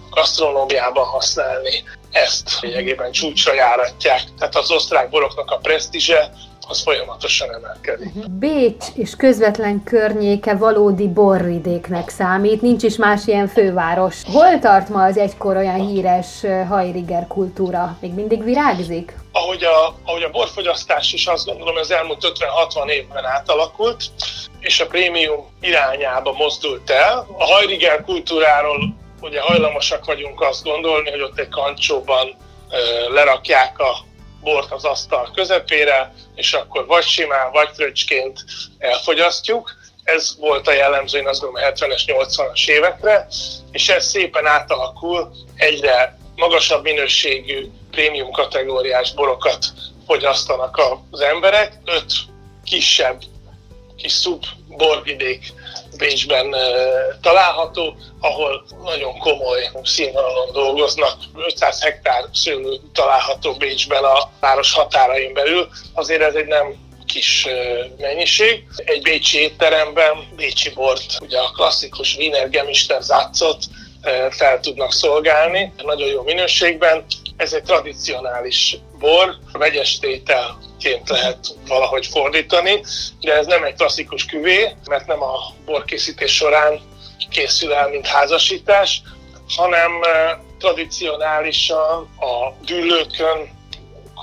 gasztronómiában 0.09 1.05
használni. 1.05 1.83
Ezt 2.11 2.59
lényegében 2.61 3.11
csúcsra 3.11 3.53
járatják. 3.53 4.21
Tehát 4.37 4.55
az 4.55 4.71
osztrák 4.71 5.09
boroknak 5.09 5.51
a 5.51 5.57
presztízse 5.57 6.31
az 6.67 6.81
folyamatosan 6.81 7.53
emelkedik. 7.53 8.29
Bécs 8.29 8.85
és 8.93 9.15
közvetlen 9.15 9.83
környéke 9.83 10.55
valódi 10.55 11.07
borvidéknek 11.07 12.09
számít, 12.09 12.61
nincs 12.61 12.83
is 12.83 12.95
más 12.95 13.27
ilyen 13.27 13.47
főváros. 13.47 14.21
Hol 14.31 14.59
tart 14.59 14.89
ma 14.89 15.03
az 15.03 15.17
egykor 15.17 15.55
olyan 15.55 15.87
híres 15.87 16.27
hajriger 16.67 17.27
kultúra? 17.27 17.97
Még 18.01 18.13
mindig 18.13 18.43
virágzik? 18.43 19.20
Ahogy 19.31 19.63
a, 19.63 19.95
ahogy 20.05 20.23
a 20.23 20.29
borfogyasztás 20.29 21.13
is 21.13 21.27
azt 21.27 21.45
gondolom, 21.45 21.75
az 21.75 21.91
elmúlt 21.91 22.31
50-60 22.75 22.89
évben 22.89 23.25
átalakult, 23.25 24.03
és 24.59 24.79
a 24.79 24.87
prémium 24.87 25.57
irányába 25.61 26.31
mozdult 26.31 26.89
el. 26.89 27.27
A 27.37 27.45
hajriger 27.45 28.03
kultúráról 28.03 28.95
ugye 29.21 29.41
hajlamosak 29.41 30.05
vagyunk 30.05 30.41
azt 30.41 30.63
gondolni, 30.63 31.09
hogy 31.09 31.21
ott 31.21 31.39
egy 31.39 31.49
kancsóban 31.49 32.35
lerakják 33.09 33.79
a 33.79 33.97
bort 34.41 34.71
az 34.71 34.85
asztal 34.85 35.31
közepére, 35.35 36.13
és 36.35 36.53
akkor 36.53 36.85
vagy 36.85 37.03
simán, 37.03 37.51
vagy 37.51 37.69
fröccsként 37.73 38.43
elfogyasztjuk. 38.77 39.79
Ez 40.03 40.35
volt 40.39 40.67
a 40.67 40.73
jellemző, 40.73 41.17
én 41.17 41.27
azt 41.27 41.41
gondolom, 41.41 41.71
70-es, 41.73 42.01
80-as 42.05 42.67
évekre, 42.67 43.27
és 43.71 43.89
ez 43.89 44.05
szépen 44.05 44.45
átalakul, 44.45 45.31
egyre 45.55 46.19
magasabb 46.41 46.83
minőségű 46.83 47.67
prémium 47.91 48.31
kategóriás 48.31 49.13
borokat 49.13 49.65
fogyasztanak 50.07 50.81
az 51.11 51.19
emberek. 51.19 51.79
Öt 51.85 52.13
kisebb, 52.63 53.21
kis 53.97 54.11
szub 54.11 54.43
borvidék 54.67 55.53
Bécsben 55.97 56.55
található, 57.21 57.95
ahol 58.19 58.63
nagyon 58.83 59.17
komoly 59.17 59.69
színvonalon 59.83 60.51
dolgoznak. 60.51 61.17
500 61.35 61.81
hektár 61.81 62.23
szőlő 62.33 62.79
található 62.93 63.53
Bécsben 63.53 64.03
a 64.03 64.29
város 64.39 64.73
határain 64.73 65.33
belül. 65.33 65.69
Azért 65.93 66.21
ez 66.21 66.35
egy 66.35 66.47
nem 66.47 66.75
kis 67.05 67.47
mennyiség. 67.97 68.63
Egy 68.75 69.01
bécsi 69.01 69.37
étteremben 69.39 70.27
bécsi 70.35 70.69
bort, 70.69 71.17
ugye 71.19 71.39
a 71.39 71.51
klasszikus 71.51 72.15
Wiener 72.15 72.49
Gemister 72.49 73.01
Zácot 73.01 73.63
fel 74.29 74.59
tudnak 74.59 74.93
szolgálni, 74.93 75.73
nagyon 75.83 76.07
jó 76.07 76.23
minőségben. 76.23 77.05
Ez 77.37 77.53
egy 77.53 77.63
tradicionális 77.63 78.77
bor, 78.99 79.37
vegyes 79.51 79.99
tételként 79.99 81.09
lehet 81.09 81.37
valahogy 81.67 82.07
fordítani, 82.07 82.83
de 83.21 83.33
ez 83.33 83.45
nem 83.45 83.63
egy 83.63 83.75
klasszikus 83.75 84.25
küvé, 84.25 84.75
mert 84.85 85.07
nem 85.07 85.21
a 85.23 85.37
borkészítés 85.65 86.35
során 86.35 86.79
készül 87.29 87.73
el, 87.73 87.89
mint 87.89 88.07
házasítás, 88.07 89.01
hanem 89.55 89.91
tradicionálisan 90.59 92.09
a 92.19 92.53
dűlőkön 92.65 93.59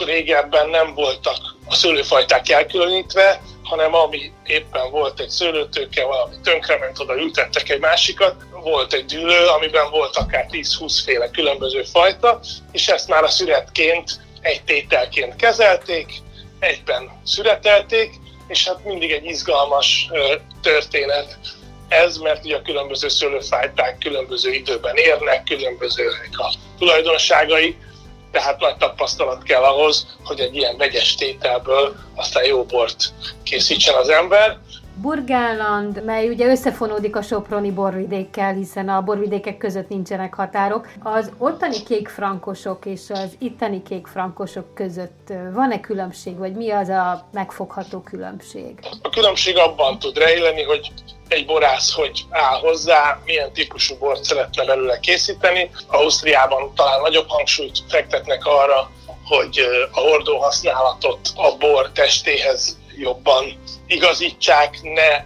régebben 0.05 0.69
nem 0.69 0.95
voltak 0.95 1.57
a 1.67 1.75
szőlőfajták 1.75 2.49
elkülönítve, 2.49 3.41
hanem 3.69 3.95
ami 3.95 4.33
éppen 4.47 4.91
volt 4.91 5.21
egy 5.21 5.29
szőlőtőke, 5.29 6.05
valami 6.05 6.35
tönkrement, 6.43 6.99
oda 6.99 7.17
ültettek 7.17 7.69
egy 7.69 7.81
másikat, 7.81 8.35
volt 8.51 8.93
egy 8.93 9.05
dűlő, 9.05 9.47
amiben 9.47 9.91
volt 9.91 10.17
akár 10.17 10.47
10-20 10.51 11.01
féle 11.05 11.31
különböző 11.31 11.83
fajta, 11.83 12.41
és 12.73 12.89
ezt 12.89 13.09
már 13.09 13.23
a 13.23 13.29
szüretként, 13.29 14.21
egy 14.41 14.63
tételként 14.65 15.37
kezelték, 15.37 16.13
egyben 16.59 17.21
szüretelték, 17.25 18.11
és 18.47 18.69
hát 18.69 18.85
mindig 18.85 19.11
egy 19.11 19.25
izgalmas 19.25 20.09
történet 20.63 21.39
ez, 21.89 22.17
mert 22.17 22.45
ugye 22.45 22.57
a 22.57 22.63
különböző 22.63 23.09
szőlőfajták 23.09 23.99
különböző 23.99 24.53
időben 24.53 24.97
érnek, 24.97 25.45
különbözőek 25.45 26.31
a 26.33 26.55
tulajdonságai, 26.79 27.77
tehát 28.31 28.61
nagy 28.61 28.77
tapasztalat 28.77 29.43
kell 29.43 29.63
ahhoz, 29.63 30.17
hogy 30.25 30.41
egy 30.41 30.57
ilyen 30.57 30.77
vegyes 30.77 31.15
tételből 31.15 31.97
aztán 32.15 32.45
jó 32.45 32.65
bort 32.65 33.13
készítsen 33.43 33.95
az 33.95 34.09
ember. 34.09 34.59
Burgálland, 35.01 36.05
mely 36.05 36.29
ugye 36.29 36.47
összefonódik 36.47 37.17
a 37.17 37.23
Soproni 37.23 37.71
borvidékkel, 37.71 38.53
hiszen 38.53 38.89
a 38.89 39.03
borvidékek 39.03 39.57
között 39.57 39.89
nincsenek 39.89 40.35
határok. 40.35 40.89
Az 41.03 41.33
ottani 41.39 41.83
kékfrankosok 41.83 42.87
és 42.87 43.01
az 43.09 43.37
itteni 43.39 43.83
kékfrankosok 43.83 44.75
között 44.75 45.33
van-e 45.53 45.81
különbség, 45.81 46.37
vagy 46.37 46.53
mi 46.53 46.71
az 46.71 46.89
a 46.89 47.29
megfogható 47.33 48.01
különbség? 48.01 48.79
A 49.03 49.09
különbség 49.09 49.57
abban 49.57 49.99
tud 49.99 50.19
rejleni, 50.19 50.63
hogy 50.63 50.93
egy 51.29 51.47
borász 51.47 51.93
hogy 51.93 52.25
áll 52.31 52.59
hozzá, 52.59 53.21
milyen 53.25 53.53
típusú 53.53 53.97
bort 53.99 54.25
szeretne 54.25 54.65
belőle 54.65 54.99
készíteni. 54.99 55.71
Ausztriában 55.87 56.75
talán 56.75 57.01
nagyobb 57.01 57.29
hangsúlyt 57.29 57.79
fektetnek 57.89 58.45
arra, 58.45 58.91
hogy 59.25 59.61
a 59.93 60.01
hordó 60.01 60.39
használatot 60.39 61.29
a 61.35 61.57
bor 61.57 61.91
testéhez 61.93 62.79
jobban 62.97 63.45
igazítsák, 63.87 64.79
ne 64.83 65.25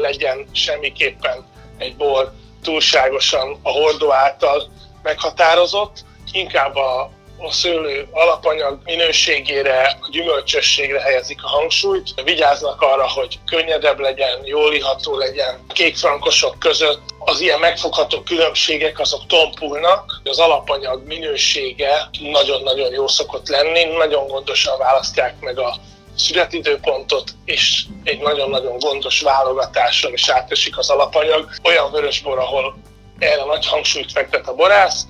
legyen 0.00 0.48
semmiképpen 0.52 1.46
egy 1.78 1.96
bor 1.96 2.32
túlságosan 2.62 3.58
a 3.62 3.70
hordó 3.70 4.12
által 4.12 4.70
meghatározott, 5.02 6.04
inkább 6.32 6.76
a 6.76 7.10
a 7.42 7.52
szőlő 7.52 8.08
alapanyag 8.10 8.78
minőségére, 8.84 9.98
a 10.00 10.08
gyümölcsösségre 10.10 11.00
helyezik 11.00 11.42
a 11.42 11.48
hangsúlyt. 11.48 12.22
Vigyáznak 12.24 12.82
arra, 12.82 13.08
hogy 13.08 13.38
könnyedebb 13.46 13.98
legyen, 13.98 14.40
jól 14.44 14.74
iható 14.74 15.16
legyen. 15.16 15.64
A 15.68 15.72
kékfrankosok 15.72 16.58
között 16.58 17.00
az 17.18 17.40
ilyen 17.40 17.58
megfogható 17.60 18.20
különbségek 18.22 18.98
azok 18.98 19.26
tompulnak, 19.26 20.20
az 20.24 20.38
alapanyag 20.38 21.06
minősége 21.06 22.08
nagyon-nagyon 22.20 22.92
jó 22.92 23.06
szokott 23.06 23.48
lenni, 23.48 23.84
nagyon 23.84 24.26
gondosan 24.26 24.78
választják 24.78 25.40
meg 25.40 25.58
a 25.58 25.74
születidőpontot, 26.16 27.30
és 27.44 27.84
egy 28.04 28.20
nagyon-nagyon 28.20 28.78
gondos 28.78 29.20
válogatáson 29.20 30.12
is 30.12 30.28
átesik 30.28 30.78
az 30.78 30.90
alapanyag. 30.90 31.48
Olyan 31.62 31.90
vörösbor, 31.90 32.38
ahol 32.38 32.76
erre 33.18 33.44
nagy 33.44 33.66
hangsúlyt 33.66 34.12
fektet 34.12 34.48
a 34.48 34.54
borász, 34.54 35.06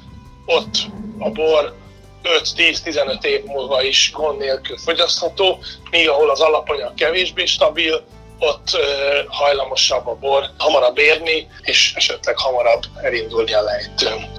ott 0.46 0.74
a 1.18 1.30
bor 1.30 1.79
5-10-15 2.24 3.24
év 3.24 3.44
múlva 3.44 3.82
is 3.82 4.10
gond 4.14 4.38
nélkül 4.38 4.78
fogyasztható, 4.78 5.58
míg 5.90 6.08
ahol 6.08 6.30
az 6.30 6.40
alapanyag 6.40 6.94
kevésbé 6.94 7.44
stabil, 7.44 8.04
ott 8.38 8.76
hajlamosabb 9.26 10.06
a 10.06 10.14
bor 10.14 10.44
hamarabb 10.58 10.98
érni, 10.98 11.46
és 11.62 11.92
esetleg 11.96 12.38
hamarabb 12.38 12.82
elindulni 13.02 13.52
a 13.52 13.62
lejtőn. 13.62 14.38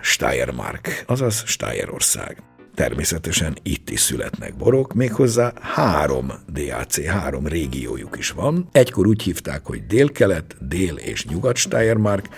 Steiermark, 0.00 1.04
azaz 1.06 1.42
Steierország. 1.46 2.42
Természetesen 2.74 3.56
itt 3.62 3.90
is 3.90 4.00
születnek 4.00 4.56
borok, 4.56 4.92
méghozzá 4.92 5.52
három 5.60 6.32
DAC, 6.52 7.06
három 7.06 7.46
régiójuk 7.46 8.18
is 8.18 8.30
van. 8.30 8.68
Egykor 8.72 9.06
úgy 9.06 9.22
hívták, 9.22 9.66
hogy 9.66 9.86
délkelet, 9.86 10.56
dél 10.68 10.96
és 10.96 11.24
nyugat 11.24 11.56
Steiermark, 11.56 12.28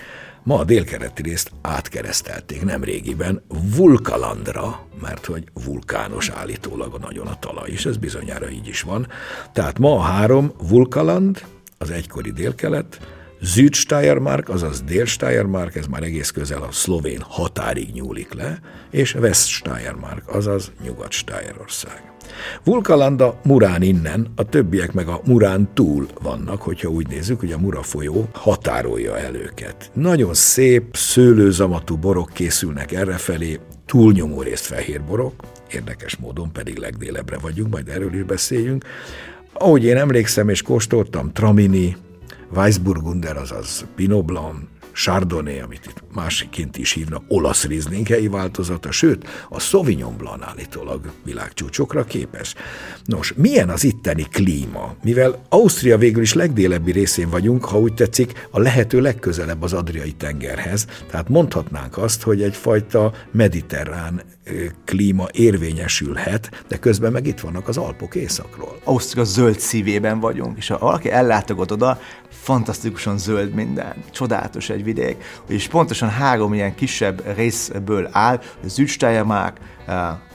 Ma 0.45 0.59
a 0.59 0.63
délkereti 0.63 1.21
részt 1.21 1.51
átkeresztelték 1.61 2.63
nem 2.63 2.83
régiben 2.83 3.41
Vulkalandra, 3.75 4.87
mert 5.01 5.25
hogy 5.25 5.43
vulkános 5.65 6.29
állítólag 6.29 6.97
nagyon 6.99 7.27
a 7.27 7.39
talaj, 7.39 7.69
és 7.69 7.85
ez 7.85 7.97
bizonyára 7.97 8.49
így 8.49 8.67
is 8.67 8.81
van. 8.81 9.07
Tehát 9.53 9.79
ma 9.79 9.95
a 9.95 10.01
három 10.01 10.51
Vulkaland, 10.69 11.45
az 11.77 11.89
egykori 11.89 12.31
délkelet, 12.31 12.99
Südsteiermark, 13.41 14.49
azaz 14.49 14.81
Dél-Steiermark, 14.81 15.75
ez 15.75 15.85
már 15.85 16.03
egész 16.03 16.29
közel 16.31 16.61
a 16.61 16.71
szlovén 16.71 17.21
határig 17.21 17.91
nyúlik 17.93 18.33
le, 18.33 18.59
és 18.91 19.13
West-Steiermark, 19.15 20.35
azaz 20.35 20.71
Nyugat-Steierország. 20.83 22.14
Vulkalanda 22.63 23.39
Murán 23.43 23.81
innen, 23.81 24.27
a 24.35 24.43
többiek 24.43 24.93
meg 24.93 25.07
a 25.07 25.21
Murán 25.25 25.69
túl 25.73 26.07
vannak, 26.21 26.61
hogyha 26.61 26.89
úgy 26.89 27.07
nézzük, 27.07 27.39
hogy 27.39 27.51
a 27.51 27.57
Mura 27.57 27.81
folyó 27.81 28.29
határolja 28.33 29.17
el 29.17 29.35
őket. 29.35 29.91
Nagyon 29.93 30.33
szép, 30.33 30.95
szőlőzamatú 30.95 31.95
borok 31.97 32.29
készülnek 32.33 32.91
errefelé, 32.91 33.59
túlnyomó 33.85 34.41
részt 34.41 34.65
fehér 34.65 35.03
borok, 35.03 35.33
érdekes 35.71 36.15
módon 36.15 36.51
pedig 36.51 36.77
legdélebbre 36.77 37.37
vagyunk, 37.37 37.71
majd 37.71 37.87
erről 37.87 38.13
is 38.13 38.23
beszéljünk. 38.23 38.85
Ahogy 39.53 39.83
én 39.83 39.97
emlékszem 39.97 40.49
és 40.49 40.61
kóstoltam, 40.61 41.31
Tramini, 41.33 41.97
Weissburgunder, 42.55 43.37
azaz 43.37 43.85
Pinot 43.95 44.25
Blanc, 44.25 44.63
Chardonnay, 44.95 45.59
amit 45.59 45.85
itt 45.85 46.03
másikként 46.13 46.77
is 46.77 46.91
hívnak, 46.91 47.23
olasz 47.27 47.65
Riesling 47.65 48.07
helyi 48.07 48.27
változata, 48.27 48.91
sőt, 48.91 49.27
a 49.49 49.59
Sauvignon 49.59 50.17
Blanc 50.17 50.43
állítólag 50.43 51.11
világcsúcsokra 51.23 52.03
képes. 52.03 52.55
Nos, 53.05 53.33
milyen 53.33 53.69
az 53.69 53.83
itteni 53.83 54.23
klíma? 54.23 54.95
Mivel 55.03 55.41
Ausztria 55.49 55.97
végül 55.97 56.21
is 56.21 56.33
legdélebbi 56.33 56.91
részén 56.91 57.29
vagyunk, 57.29 57.65
ha 57.65 57.79
úgy 57.79 57.93
tetszik, 57.93 58.47
a 58.51 58.59
lehető 58.59 59.01
legközelebb 59.01 59.61
az 59.61 59.73
Adriai 59.73 60.11
tengerhez, 60.11 60.87
tehát 61.09 61.29
mondhatnánk 61.29 61.97
azt, 61.97 62.21
hogy 62.21 62.41
egyfajta 62.41 63.13
mediterrán 63.31 64.21
klíma 64.85 65.27
érvényesülhet, 65.31 66.63
de 66.67 66.77
közben 66.77 67.11
meg 67.11 67.27
itt 67.27 67.39
vannak 67.39 67.67
az 67.67 67.77
Alpok 67.77 68.15
északról. 68.15 68.79
Ausztria 68.83 69.23
zöld 69.23 69.59
szívében 69.59 70.19
vagyunk, 70.19 70.57
és 70.57 70.67
ha 70.67 70.77
valaki 70.77 71.11
ellátogat 71.11 71.71
oda, 71.71 71.99
fantasztikusan 72.41 73.17
zöld 73.17 73.53
minden, 73.53 73.93
csodálatos 74.11 74.69
egy 74.69 74.83
vidék, 74.83 75.23
és 75.47 75.67
pontosan 75.67 76.09
három 76.09 76.53
ilyen 76.53 76.75
kisebb 76.75 77.35
részből 77.35 78.09
áll, 78.11 78.41
a 78.65 78.69
Südsteiermark, 78.69 79.57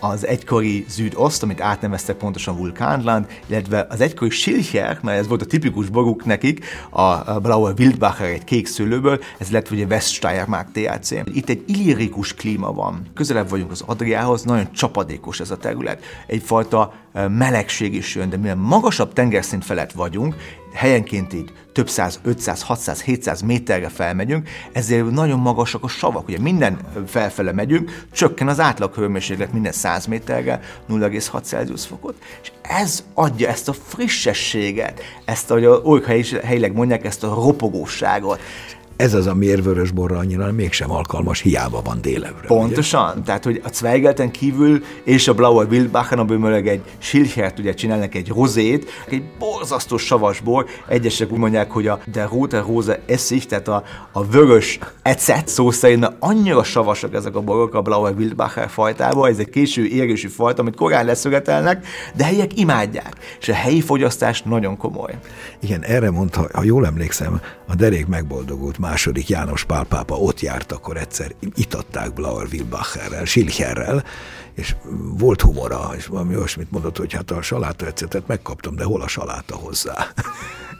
az 0.00 0.26
egykori 0.26 0.84
Zűd-Oszt, 0.88 1.42
amit 1.42 1.60
átneveztek 1.60 2.16
pontosan 2.16 2.56
Vulkánland, 2.56 3.26
illetve 3.46 3.86
az 3.88 4.00
egykori 4.00 4.30
Schilcher, 4.30 4.98
mert 5.02 5.18
ez 5.18 5.28
volt 5.28 5.42
a 5.42 5.46
tipikus 5.46 5.88
boruk 5.88 6.24
nekik, 6.24 6.64
a 6.90 7.40
Blauer 7.40 7.74
Wildbacher 7.78 8.28
egy 8.28 8.44
kék 8.44 8.66
szőlőből, 8.66 9.20
ez 9.38 9.50
lett 9.50 9.70
ugye 9.70 9.84
Weststeiermark 9.84 10.72
THC. 10.72 11.10
Itt 11.10 11.48
egy 11.48 11.64
illirikus 11.66 12.34
klíma 12.34 12.72
van. 12.72 13.06
Közelebb 13.14 13.48
vagyunk 13.48 13.70
az 13.70 13.82
Adriához, 13.86 14.42
nagyon 14.42 14.72
csapadékos 14.72 15.40
ez 15.40 15.50
a 15.50 15.56
terület. 15.56 16.04
Egyfajta 16.26 16.92
melegség 17.28 17.94
is 17.94 18.14
jön, 18.14 18.30
de 18.30 18.36
mivel 18.36 18.56
magasabb 18.56 19.12
tengerszint 19.12 19.64
felett 19.64 19.92
vagyunk, 19.92 20.36
helyenként 20.72 21.32
így 21.32 21.52
több 21.72 21.88
száz, 21.88 22.20
500, 22.22 22.62
600, 22.62 23.02
700 23.02 23.40
méterre 23.40 23.88
felmegyünk, 23.88 24.48
ezért 24.72 25.10
nagyon 25.10 25.38
magasak 25.38 25.84
a 25.84 25.88
savak. 25.88 26.28
Ugye 26.28 26.38
minden 26.38 26.78
felfele 27.06 27.52
megyünk, 27.52 28.06
csökken 28.12 28.48
az 28.48 28.60
átlag 28.60 28.94
hőmérséklet 28.94 29.52
minden 29.52 29.72
100 29.72 30.06
méterre 30.06 30.60
0,6 30.88 31.42
Celsius 31.42 31.86
fokot. 31.86 32.14
És 32.42 32.52
ez 32.62 33.04
adja 33.14 33.48
ezt 33.48 33.68
a 33.68 33.72
frissességet, 33.72 35.00
ezt, 35.24 35.50
ahogy 35.50 35.64
a 35.64 36.00
helyileg 36.44 36.72
mondják, 36.72 37.04
ezt 37.04 37.24
a 37.24 37.34
ropogóságot 37.34 38.40
ez 39.00 39.14
az, 39.14 39.26
amiért 39.26 39.64
vörösborra 39.64 40.18
annyira 40.18 40.52
mégsem 40.52 40.90
alkalmas, 40.90 41.40
hiába 41.40 41.82
van 41.84 42.00
délevre. 42.00 42.46
Pontosan, 42.46 43.12
ugye? 43.12 43.22
tehát 43.24 43.44
hogy 43.44 43.60
a 43.64 43.68
Zweigelten 43.72 44.30
kívül 44.30 44.82
és 45.04 45.28
a 45.28 45.34
Blauer 45.34 45.66
Wildbachen, 45.70 46.18
amiből 46.18 46.54
egy 46.54 46.80
Schilchert 46.98 47.58
ugye 47.58 47.74
csinálnak 47.74 48.14
egy 48.14 48.28
rozét, 48.28 48.90
egy 49.08 49.22
borzasztó 49.38 49.96
savas 49.96 50.40
bor, 50.40 50.66
egyesek 50.88 51.32
úgy 51.32 51.38
mondják, 51.38 51.70
hogy 51.70 51.86
a 51.86 51.98
de 52.12 52.28
Rote 52.32 52.60
Rose 52.60 53.00
eszig, 53.06 53.46
tehát 53.46 53.68
a, 53.68 53.82
a 54.12 54.24
vörös 54.24 54.78
ecet 55.02 55.48
szó 55.48 55.70
szerint 55.70 56.12
annyira 56.18 56.62
savasak 56.62 57.14
ezek 57.14 57.34
a 57.34 57.40
borok 57.40 57.74
a 57.74 57.82
Blauer 57.82 58.14
Wildbacher 58.16 58.68
fajtában, 58.68 59.30
ez 59.30 59.38
egy 59.38 59.50
késő 59.50 59.86
érgősű 59.86 60.28
fajta, 60.28 60.60
amit 60.60 60.76
korán 60.76 61.04
leszögetelnek, 61.04 61.86
de 62.16 62.24
helyiek 62.24 62.58
imádják, 62.58 63.14
és 63.40 63.48
a 63.48 63.54
helyi 63.54 63.80
fogyasztás 63.80 64.42
nagyon 64.42 64.76
komoly. 64.76 65.18
Igen, 65.60 65.84
erre 65.84 66.10
mondta, 66.10 66.48
ha 66.52 66.62
jól 66.62 66.86
emlékszem, 66.86 67.40
a 67.68 67.74
derék 67.74 68.06
megboldogult 68.06 68.78
második 68.90 69.28
János 69.28 69.64
Pál 69.64 69.84
pápa 69.84 70.14
ott 70.14 70.40
járt, 70.40 70.72
akkor 70.72 70.96
egyszer 70.96 71.34
itatták 71.54 72.12
Blauer 72.12 72.46
Wilbacherrel, 72.52 73.24
Schilcherrel, 73.24 74.04
és 74.60 74.76
volt 75.18 75.40
humora, 75.40 75.90
és 75.96 76.06
valami 76.06 76.36
olyasmit 76.36 76.70
mondott, 76.70 76.96
hogy 76.96 77.12
hát 77.12 77.30
a 77.30 77.42
saláta 77.42 77.86
ecetet 77.86 78.26
megkaptam, 78.26 78.76
de 78.76 78.84
hol 78.84 79.02
a 79.02 79.08
saláta 79.08 79.56
hozzá? 79.56 79.94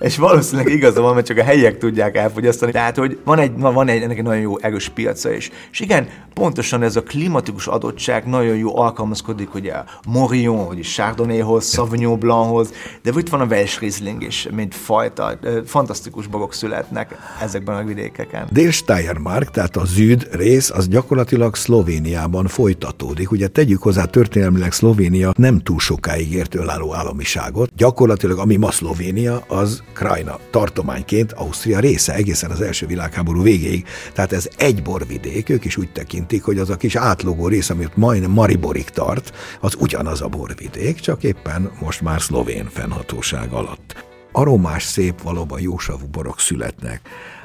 és 0.00 0.16
valószínűleg 0.16 0.72
igaza 0.72 1.00
van, 1.00 1.14
mert 1.14 1.26
csak 1.26 1.38
a 1.38 1.42
helyiek 1.42 1.78
tudják 1.78 2.16
elfogyasztani. 2.16 2.72
Tehát, 2.72 2.96
hogy 2.96 3.18
van 3.24 3.38
egy, 3.38 3.52
van 3.56 3.88
egy 3.88 4.02
ennek 4.02 4.18
egy 4.18 4.22
nagyon 4.22 4.40
jó 4.40 4.58
erős 4.58 4.88
piaca 4.88 5.32
is. 5.32 5.50
És 5.72 5.80
igen, 5.80 6.08
pontosan 6.34 6.82
ez 6.82 6.96
a 6.96 7.02
klimatikus 7.02 7.66
adottság 7.66 8.26
nagyon 8.26 8.56
jó 8.56 8.78
alkalmazkodik 8.78 9.54
ugye 9.54 9.72
a 9.72 9.84
Morion, 10.06 10.66
vagy 10.66 10.80
Chardonnayhoz, 10.80 11.72
Sauvignon 11.72 12.18
Blanchoz, 12.18 12.72
de 13.02 13.12
itt 13.16 13.28
van 13.28 13.40
a 13.40 13.44
Welsh 13.44 13.80
Riesling 13.80 14.22
is, 14.22 14.48
mint 14.54 14.74
fajta. 14.74 15.38
Fantasztikus 15.66 16.26
bogok 16.26 16.54
születnek 16.54 17.16
ezekben 17.42 17.76
a 17.76 17.84
vidékeken. 17.84 18.48
Dél-Steiermark, 18.52 19.50
tehát 19.50 19.76
a 19.76 19.84
zűd 19.84 20.28
rész, 20.30 20.70
az 20.70 20.88
gyakorlatilag 20.88 21.56
Szlovéniában 21.56 22.46
folytatódik. 22.46 23.30
Ugye 23.30 23.48
tegyük 23.70 23.84
hozzá 23.84 24.04
történelmileg 24.04 24.72
Szlovénia 24.72 25.32
nem 25.36 25.58
túl 25.58 25.78
sokáig 25.78 26.32
ért 26.32 26.54
önálló 26.54 26.94
államiságot. 26.94 27.74
Gyakorlatilag 27.76 28.38
ami 28.38 28.56
ma 28.56 28.70
Szlovénia, 28.70 29.44
az 29.48 29.82
Krajna 29.92 30.38
tartományként 30.50 31.32
Ausztria 31.32 31.78
része 31.78 32.14
egészen 32.14 32.50
az 32.50 32.60
első 32.60 32.86
világháború 32.86 33.42
végéig. 33.42 33.86
Tehát 34.12 34.32
ez 34.32 34.48
egy 34.56 34.82
borvidék, 34.82 35.48
ők 35.48 35.64
is 35.64 35.76
úgy 35.76 35.92
tekintik, 35.92 36.42
hogy 36.42 36.58
az 36.58 36.70
a 36.70 36.76
kis 36.76 36.96
átlógó 36.96 37.48
rész, 37.48 37.70
amit 37.70 37.96
majdnem 37.96 38.30
Mariborig 38.30 38.88
tart, 38.88 39.32
az 39.60 39.76
ugyanaz 39.78 40.20
a 40.20 40.28
borvidék, 40.28 41.00
csak 41.00 41.22
éppen 41.22 41.70
most 41.80 42.00
már 42.00 42.20
szlovén 42.20 42.68
fennhatóság 42.70 43.52
alatt. 43.52 44.04
Aromás, 44.32 44.82
szép, 44.82 45.22
valóban 45.22 45.60
jósavú 45.60 46.06
borok 46.06 46.40
születnek. 46.40 47.00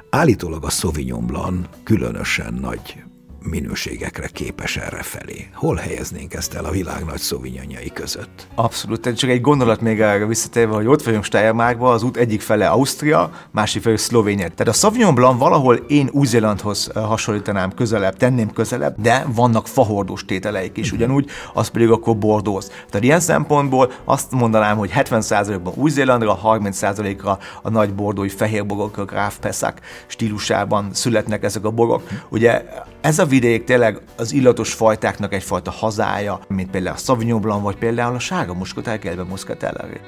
Állítólag 0.09 0.63
a 0.63 0.69
Sauvignon 0.69 1.25
Blanc 1.25 1.67
különösen 1.83 2.53
nagy 2.53 3.03
minőségekre 3.49 4.27
képes 4.27 4.77
erre 4.77 5.01
felé. 5.01 5.47
Hol 5.53 5.75
helyeznénk 5.75 6.33
ezt 6.33 6.53
el 6.53 6.65
a 6.65 6.71
világ 6.71 7.05
nagy 7.05 7.19
szovinyanyai 7.19 7.91
között? 7.93 8.47
Abszolút, 8.55 9.13
csak 9.15 9.29
egy 9.29 9.41
gondolat 9.41 9.81
még 9.81 10.01
erre 10.01 10.25
visszatérve, 10.25 10.73
hogy 10.73 10.87
ott 10.87 11.03
vagyunk 11.03 11.23
Steiermarkban, 11.23 11.93
az 11.93 12.03
út 12.03 12.17
egyik 12.17 12.41
fele 12.41 12.67
Ausztria, 12.67 13.31
másik 13.51 13.81
fele 13.81 13.97
Szlovénia. 13.97 14.49
Tehát 14.49 14.67
a 14.67 14.77
Sauvignon 14.77 15.15
Blanc 15.15 15.39
valahol 15.39 15.75
én 15.75 16.09
Új-Zélandhoz 16.11 16.91
hasonlítanám 16.93 17.71
közelebb, 17.73 18.17
tenném 18.17 18.51
közelebb, 18.51 19.01
de 19.01 19.25
vannak 19.27 19.67
fahordós 19.67 20.25
tételeik 20.25 20.77
is, 20.77 20.91
ugyanúgy, 20.91 21.29
az 21.53 21.67
pedig 21.67 21.89
akkor 21.89 22.17
Bordeaux. 22.17 22.67
Tehát 22.67 23.03
ilyen 23.03 23.19
szempontból 23.19 23.91
azt 24.05 24.31
mondanám, 24.31 24.77
hogy 24.77 24.91
70%-ban 24.95 25.73
Új-Zélandra, 25.75 26.39
30%-ra 26.43 27.37
a 27.61 27.69
nagy 27.69 27.93
bordói 27.93 28.29
fehérborok, 28.29 28.97
a 28.97 29.05
Graf 29.05 29.37
Pesach 29.37 29.75
stílusában 30.07 30.89
születnek 30.93 31.43
ezek 31.43 31.65
a 31.65 31.71
borok. 31.71 32.03
Ugye 32.29 32.65
ez 33.05 33.19
a 33.19 33.25
vidék 33.25 33.63
tényleg 33.63 34.01
az 34.17 34.31
illatos 34.33 34.73
fajtáknak 34.73 35.33
egyfajta 35.33 35.71
hazája, 35.71 36.39
mint 36.47 36.69
például 36.69 36.95
a 36.95 36.99
Sauvignon 36.99 37.41
Blanc, 37.41 37.63
vagy 37.63 37.75
például 37.75 38.15
a 38.15 38.19
sárga 38.19 38.53
muskoták, 38.53 39.01
gelbe 39.01 39.23
muskatelleri. 39.23 39.99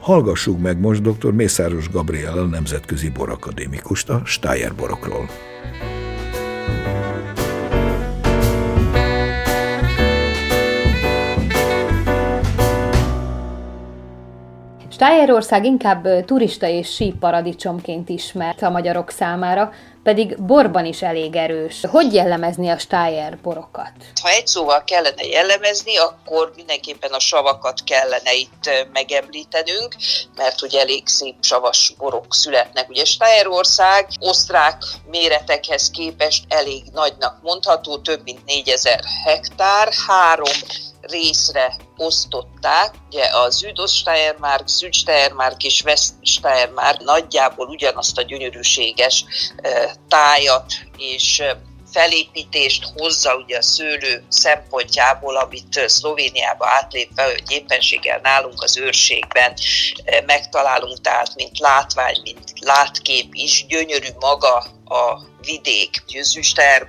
Hallgassuk 0.00 0.60
meg 0.60 0.80
most 0.80 1.02
dr. 1.02 1.32
Mészáros 1.32 1.90
Gabriel, 1.90 2.38
a 2.38 2.44
nemzetközi 2.44 3.10
borakadémikust 3.10 4.08
a 4.08 4.22
Steyer 4.24 4.74
borokról. 4.74 5.28
Stájerország 14.94 15.64
inkább 15.64 16.24
turista 16.24 16.66
és 16.66 16.94
síparadicsomként 16.94 18.08
ismert 18.08 18.62
a 18.62 18.70
magyarok 18.70 19.10
számára, 19.10 19.72
pedig 20.02 20.42
borban 20.42 20.84
is 20.84 21.02
elég 21.02 21.36
erős. 21.36 21.80
Hogy 21.90 22.14
jellemezni 22.14 22.68
a 22.68 22.78
Stájer 22.78 23.38
borokat? 23.42 23.92
Ha 24.22 24.28
egy 24.28 24.46
szóval 24.46 24.84
kellene 24.84 25.22
jellemezni, 25.22 25.96
akkor 25.96 26.52
mindenképpen 26.56 27.12
a 27.12 27.18
savakat 27.18 27.84
kellene 27.84 28.34
itt 28.34 28.70
megemlítenünk, 28.92 29.94
mert 30.36 30.62
ugye 30.62 30.80
elég 30.80 31.06
szép 31.06 31.34
savas 31.40 31.94
borok 31.98 32.34
születnek. 32.34 32.88
Ugye 32.88 33.04
Stájerország 33.04 34.08
osztrák 34.18 34.82
méretekhez 35.10 35.90
képest 35.90 36.44
elég 36.48 36.82
nagynak 36.92 37.38
mondható, 37.42 37.98
több 37.98 38.20
mint 38.24 38.44
4000 38.44 39.00
hektár, 39.24 39.88
három 40.06 40.52
részre 41.06 41.76
osztották, 41.96 42.94
ugye 43.10 43.24
a 43.24 43.50
Südoststeiermark, 43.50 44.68
Südsteiermark 44.68 45.62
és 45.62 45.82
Weststeiermark 45.84 47.00
nagyjából 47.02 47.66
ugyanazt 47.66 48.18
a 48.18 48.22
gyönyörűséges 48.22 49.24
tájat 50.08 50.72
és 50.98 51.42
felépítést 51.92 52.84
hozza 52.96 53.36
ugye 53.36 53.56
a 53.56 53.62
szőlő 53.62 54.24
szempontjából, 54.28 55.36
amit 55.36 55.84
Szlovéniába 55.86 56.66
átlépve, 56.68 57.24
hogy 57.24 57.42
éppenséggel 57.48 58.20
nálunk 58.22 58.62
az 58.62 58.76
őrségben 58.76 59.54
megtalálunk, 60.26 61.00
tehát 61.00 61.34
mint 61.34 61.58
látvány, 61.58 62.20
mint 62.22 62.52
látkép 62.60 63.34
is, 63.34 63.66
gyönyörű 63.66 64.08
maga 64.20 64.56
a 64.84 65.20
vidék. 65.44 66.02
Züster 66.06 66.86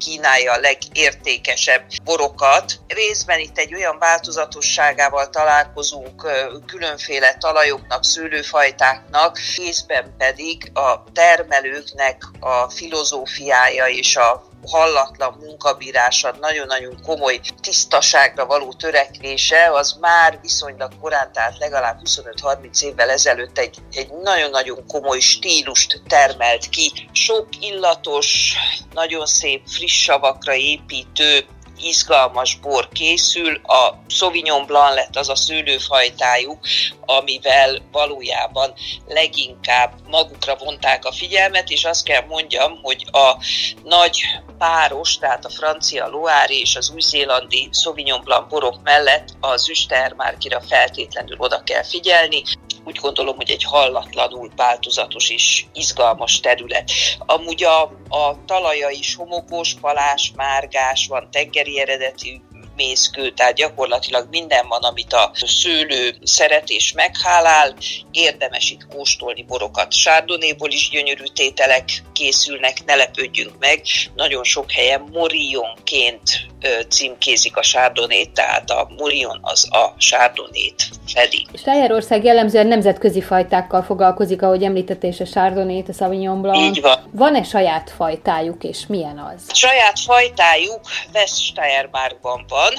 kínálja 0.00 0.52
a 0.52 0.60
legértékesebb 0.60 1.84
borokat. 2.04 2.80
Részben 2.88 3.38
itt 3.38 3.58
egy 3.58 3.74
olyan 3.74 3.98
változatosságával 3.98 5.30
találkozunk 5.30 6.26
különféle 6.66 7.36
talajoknak, 7.38 8.04
szőlőfajtáknak, 8.04 9.38
részben 9.56 10.14
pedig 10.18 10.70
a 10.74 11.02
termelőknek 11.12 12.22
a 12.40 12.70
filozófiája 12.70 13.86
és 13.86 14.16
a 14.16 14.49
hallatlan 14.66 15.36
munkabírása, 15.40 16.34
nagyon-nagyon 16.40 17.02
komoly 17.02 17.40
tisztaságra 17.60 18.46
való 18.46 18.72
törekvése, 18.72 19.70
az 19.72 19.96
már 20.00 20.38
viszonylag 20.42 20.92
korán, 21.00 21.32
tehát 21.32 21.58
legalább 21.58 22.00
25-30 22.04 22.82
évvel 22.82 23.10
ezelőtt 23.10 23.58
egy, 23.58 23.76
egy 23.92 24.10
nagyon-nagyon 24.22 24.86
komoly 24.86 25.20
stílust 25.20 26.02
termelt 26.06 26.68
ki. 26.68 27.08
Sok 27.12 27.46
illatos, 27.60 28.54
nagyon 28.92 29.26
szép 29.26 29.62
friss 29.66 30.02
savakra 30.02 30.54
építő 30.54 31.46
izgalmas 31.82 32.54
bor 32.54 32.88
készül. 32.88 33.54
A 33.54 33.94
Sauvignon 34.06 34.66
Blanc 34.66 34.94
lett 34.94 35.16
az 35.16 35.28
a 35.28 35.36
szőlőfajtájuk, 35.36 36.58
amivel 37.06 37.82
valójában 37.92 38.72
leginkább 39.08 39.92
magukra 40.08 40.56
vonták 40.56 41.04
a 41.04 41.12
figyelmet, 41.12 41.68
és 41.70 41.84
azt 41.84 42.04
kell 42.04 42.24
mondjam, 42.28 42.78
hogy 42.82 43.06
a 43.12 43.36
nagy 43.84 44.20
páros, 44.58 45.18
tehát 45.18 45.44
a 45.44 45.50
francia 45.50 46.08
Loire 46.08 46.54
és 46.54 46.76
az 46.76 46.90
új-zélandi 46.90 47.68
Sauvignon 47.72 48.20
Blanc 48.24 48.48
borok 48.48 48.82
mellett 48.82 49.28
az 49.40 49.68
Üstermárkira 49.68 50.60
feltétlenül 50.60 51.36
oda 51.38 51.62
kell 51.62 51.84
figyelni. 51.84 52.42
úgy 52.84 52.96
gondolom, 52.96 53.36
hogy 53.36 53.50
egy 53.50 53.64
hallatlanul 53.64 54.50
változatos 54.56 55.30
és 55.30 55.64
izgalmas 55.72 56.40
terület. 56.40 56.90
Amúgy 57.18 57.64
a, 57.64 57.82
a 58.08 58.44
talaja 58.46 58.88
is 58.88 59.14
homokos, 59.14 59.74
palás, 59.80 60.32
márgás, 60.36 61.06
van 61.06 61.28
tengeri 61.30 61.69
eredetű 61.78 62.36
mészkő, 62.76 63.30
tehát 63.30 63.54
gyakorlatilag 63.54 64.26
minden 64.30 64.68
van, 64.68 64.82
amit 64.82 65.12
a 65.12 65.30
szőlő 65.34 66.14
szeret 66.22 66.68
és 66.68 66.92
meghálál. 66.92 67.76
Érdemes 68.10 68.70
itt 68.70 68.86
kóstolni 68.86 69.42
borokat. 69.42 69.92
Sárdonéból 69.92 70.70
is 70.70 70.88
gyönyörű 70.90 71.24
tételek 71.24 71.88
készülnek, 72.12 72.84
ne 72.84 72.94
lepődjünk 72.94 73.58
meg. 73.58 73.82
Nagyon 74.14 74.44
sok 74.44 74.70
helyen 74.70 75.08
morionként 75.12 76.49
címkézik 76.88 77.56
a 77.56 77.62
sárdonét, 77.62 78.30
tehát 78.30 78.70
a 78.70 78.88
morion 78.98 79.38
az 79.42 79.68
a 79.72 79.94
sárdonét 79.96 80.88
fedi. 81.06 81.46
Stájerország 81.54 82.24
jellemzően 82.24 82.66
nemzetközi 82.66 83.20
fajtákkal 83.20 83.82
foglalkozik, 83.82 84.42
ahogy 84.42 84.62
említette, 84.62 85.06
és 85.06 85.20
a 85.20 85.24
sárdonét, 85.24 85.88
a 85.88 85.92
Sauvignon 85.92 86.40
Blanc. 86.40 86.58
Így 86.58 86.80
van. 86.80 87.10
Van-e 87.12 87.42
saját 87.42 87.90
fajtájuk, 87.96 88.64
és 88.64 88.86
milyen 88.88 89.18
az? 89.18 89.56
Saját 89.56 89.98
fajtájuk 89.98 90.80
West 91.14 91.40
Steiermarkban 91.40 92.44
van, 92.48 92.72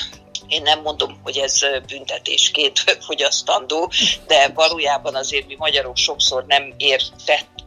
én 0.52 0.62
nem 0.62 0.82
mondom, 0.82 1.20
hogy 1.24 1.38
ez 1.38 1.60
büntetésként 1.88 2.80
fogyasztandó, 3.08 3.92
de 4.28 4.48
valójában 4.54 5.16
azért 5.16 5.48
mi 5.48 5.56
magyarok 5.58 5.98
sokszor 5.98 6.46
nem 6.48 6.74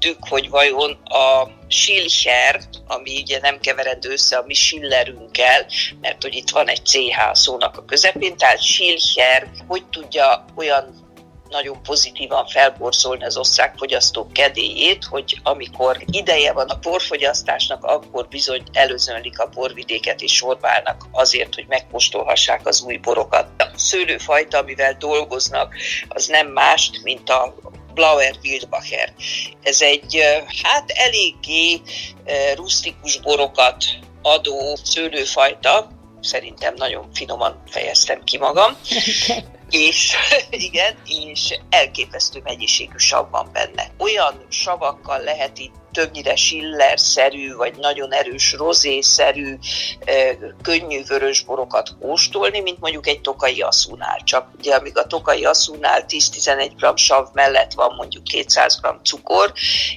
értettük, 0.04 0.28
hogy 0.28 0.50
vajon 0.50 0.90
a 1.04 1.48
Schilcher, 1.68 2.60
ami 2.86 3.20
ugye 3.20 3.38
nem 3.40 3.60
keveredő 3.60 4.10
össze 4.10 4.36
a 4.36 4.44
mi 4.46 4.54
Schillerünkkel, 4.54 5.66
mert 6.00 6.22
hogy 6.22 6.34
itt 6.34 6.50
van 6.50 6.68
egy 6.68 6.84
CH 6.84 7.32
szónak 7.32 7.76
a 7.76 7.84
közepén, 7.84 8.36
tehát 8.36 8.62
Schilcher, 8.62 9.50
hogy 9.66 9.84
tudja 9.86 10.44
olyan 10.54 11.02
nagyon 11.48 11.82
pozitívan 11.82 12.46
felborzolni 12.46 13.24
az 13.24 13.36
osztrák 13.36 13.74
fogyasztók 13.76 14.32
kedélyét, 14.32 15.04
hogy 15.04 15.40
amikor 15.42 16.02
ideje 16.06 16.52
van 16.52 16.68
a 16.68 16.78
porfogyasztásnak, 16.78 17.84
akkor 17.84 18.28
bizony 18.28 18.62
előzönlik 18.72 19.38
a 19.38 19.48
porvidéket 19.48 20.20
és 20.20 20.32
sorbálnak 20.32 21.06
azért, 21.12 21.54
hogy 21.54 21.64
megkóstolhassák 21.68 22.66
az 22.66 22.82
új 22.82 22.96
borokat. 22.96 23.46
A 23.58 23.70
szőlőfajta, 23.76 24.58
amivel 24.58 24.96
dolgoznak, 24.98 25.74
az 26.08 26.26
nem 26.26 26.46
más, 26.48 26.90
mint 27.02 27.30
a 27.30 27.54
Blauer 27.94 28.37
Wildbacher. 28.42 29.12
Ez 29.62 29.80
egy 29.80 30.22
hát 30.62 30.90
eléggé 30.90 31.80
rustikus 32.54 33.20
borokat 33.20 33.85
adó 34.22 34.76
szőlőfajta, 34.83 35.90
szerintem 36.20 36.74
nagyon 36.76 37.12
finoman 37.12 37.62
fejeztem 37.66 38.24
ki 38.24 38.38
magam, 38.38 38.76
és 39.70 40.14
igen, 40.50 40.96
és 41.07 41.59
elképesztő 41.70 42.40
mennyiségű 42.44 42.96
sav 42.96 43.30
van 43.30 43.50
benne. 43.52 43.90
Olyan 43.98 44.46
savakkal 44.48 45.20
lehet 45.20 45.59
itt 45.59 45.83
többnyire 45.94 46.37
Schiller-szerű, 46.37 47.54
vagy 47.54 47.76
nagyon 47.76 48.12
erős 48.12 48.52
rozé-szerű, 48.52 49.59
könnyű 50.62 51.04
vörösborokat 51.04 51.88
kóstolni, 52.00 52.61
mint 52.61 52.80
mondjuk 52.80 53.07
egy 53.07 53.20
tokai 53.20 53.61
asszúnál. 53.61 54.20
Csak 54.24 54.48
ugye, 54.59 54.74
amíg 54.74 54.98
a 54.98 55.07
tokai 55.07 55.44
asszúnál 55.44 56.04
10-11 56.09 56.70
g 56.78 56.98
sav 56.98 57.28
mellett 57.33 57.72
van 57.72 57.94
mondjuk 57.96 58.24
200 58.24 58.80
g 58.80 58.87
cukor, 59.02 59.52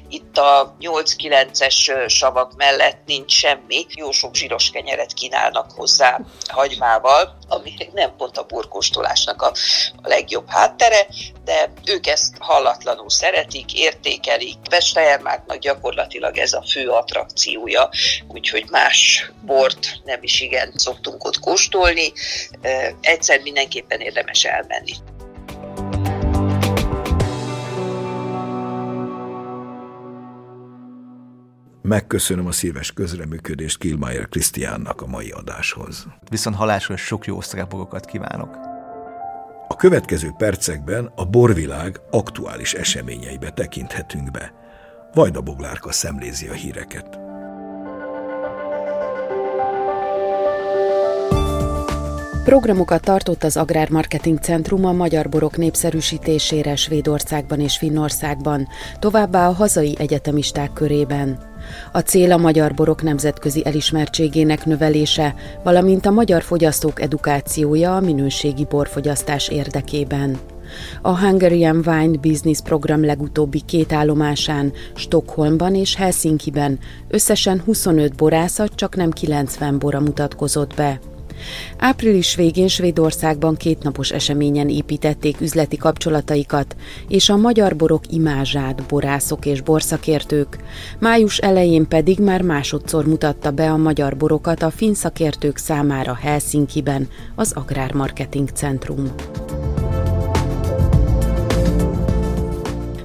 itt 0.09 0.37
a 0.37 0.75
8-9-es 0.79 2.09
savak 2.09 2.55
mellett 2.55 3.01
nincs 3.05 3.31
semmi, 3.31 3.85
jó 3.95 4.11
sok 4.11 4.35
zsíros 4.35 4.69
kenyeret 4.69 5.13
kínálnak 5.13 5.71
hozzá 5.71 6.19
hagymával, 6.47 7.37
ami 7.47 7.73
nem 7.93 8.15
pont 8.17 8.37
a 8.37 8.43
borkóstolásnak 8.43 9.41
a, 9.41 9.51
legjobb 10.03 10.49
háttere, 10.49 11.07
de 11.43 11.71
ők 11.85 12.07
ezt 12.07 12.35
hallatlanul 12.39 13.09
szeretik, 13.09 13.73
értékelik. 13.73 14.57
Vestejermáknak 14.69 15.57
gyakorlatilag 15.57 15.86
ez 16.33 16.53
a 16.53 16.63
fő 16.71 16.89
attrakciója, 16.89 17.89
úgyhogy 18.27 18.65
más 18.69 19.31
bort 19.45 20.01
nem 20.05 20.19
is 20.21 20.41
igen 20.41 20.71
szoktunk 20.75 21.23
ott 21.23 21.39
kóstolni. 21.39 22.11
Egyszer 23.01 23.41
mindenképpen 23.41 23.99
érdemes 23.99 24.43
elmenni. 24.43 24.93
Megköszönöm 31.81 32.47
a 32.47 32.51
szíves 32.51 32.91
közreműködést 32.91 33.77
Kilmaier 33.77 34.27
Krisztiánnak 34.27 35.01
a 35.01 35.07
mai 35.07 35.31
adáshoz. 35.31 36.05
Viszont 36.29 36.55
halásról 36.55 36.97
sok 36.97 37.25
jó 37.25 37.37
osztrákbogokat 37.37 38.05
kívánok! 38.05 38.55
A 39.67 39.75
következő 39.75 40.33
percekben 40.37 41.11
a 41.15 41.25
borvilág 41.25 41.99
aktuális 42.11 42.73
eseményeibe 42.73 43.51
tekinthetünk 43.51 44.31
be. 44.31 44.53
Vajda 45.13 45.41
Boglárka 45.41 45.91
szemlézi 45.91 46.47
a 46.47 46.53
híreket. 46.53 47.19
Programokat 52.43 53.01
tartott 53.01 53.43
az 53.43 53.57
Agrármarketing 53.57 54.39
Centrum 54.39 54.85
a 54.85 54.91
magyar 54.91 55.29
borok 55.29 55.57
népszerűsítésére 55.57 56.75
Svédországban 56.75 57.59
és 57.59 57.77
Finnországban, 57.77 58.67
továbbá 58.99 59.47
a 59.47 59.51
hazai 59.51 59.95
egyetemisták 59.99 60.73
körében. 60.73 61.39
A 61.91 61.99
cél 61.99 62.31
a 62.31 62.37
magyar 62.37 62.73
borok 62.73 63.01
nemzetközi 63.01 63.65
elismertségének 63.65 64.65
növelése, 64.65 65.35
valamint 65.63 66.05
a 66.05 66.11
magyar 66.11 66.41
fogyasztók 66.41 67.01
edukációja 67.01 67.95
a 67.95 67.99
minőségi 67.99 68.65
borfogyasztás 68.69 69.47
érdekében. 69.49 70.37
A 71.01 71.19
Hungarian 71.19 71.83
Wine 71.85 72.17
Business 72.17 72.59
Program 72.63 73.05
legutóbbi 73.05 73.61
két 73.65 73.93
állomásán, 73.93 74.73
Stockholmban 74.95 75.75
és 75.75 75.95
Helsinkiben 75.95 76.79
összesen 77.07 77.61
25 77.65 78.15
borászat, 78.15 78.75
csak 78.75 78.95
nem 78.95 79.11
90 79.11 79.79
bora 79.79 79.99
mutatkozott 79.99 80.73
be. 80.75 80.99
Április 81.77 82.35
végén 82.35 82.67
Svédországban 82.67 83.55
kétnapos 83.55 84.11
eseményen 84.11 84.69
építették 84.69 85.41
üzleti 85.41 85.77
kapcsolataikat, 85.77 86.75
és 87.07 87.29
a 87.29 87.37
magyar 87.37 87.75
borok 87.75 88.03
imázsát 88.09 88.83
borászok 88.83 89.45
és 89.45 89.61
borszakértők. 89.61 90.57
Május 90.99 91.37
elején 91.37 91.87
pedig 91.87 92.19
már 92.19 92.41
másodszor 92.41 93.05
mutatta 93.05 93.51
be 93.51 93.71
a 93.71 93.77
magyar 93.77 94.17
borokat 94.17 94.61
a 94.61 94.69
finn 94.69 94.93
szakértők 94.93 95.57
számára 95.57 96.17
Helsinkiben 96.21 97.07
az 97.35 97.51
Agrármarketing 97.55 98.49
Centrum. 98.49 99.11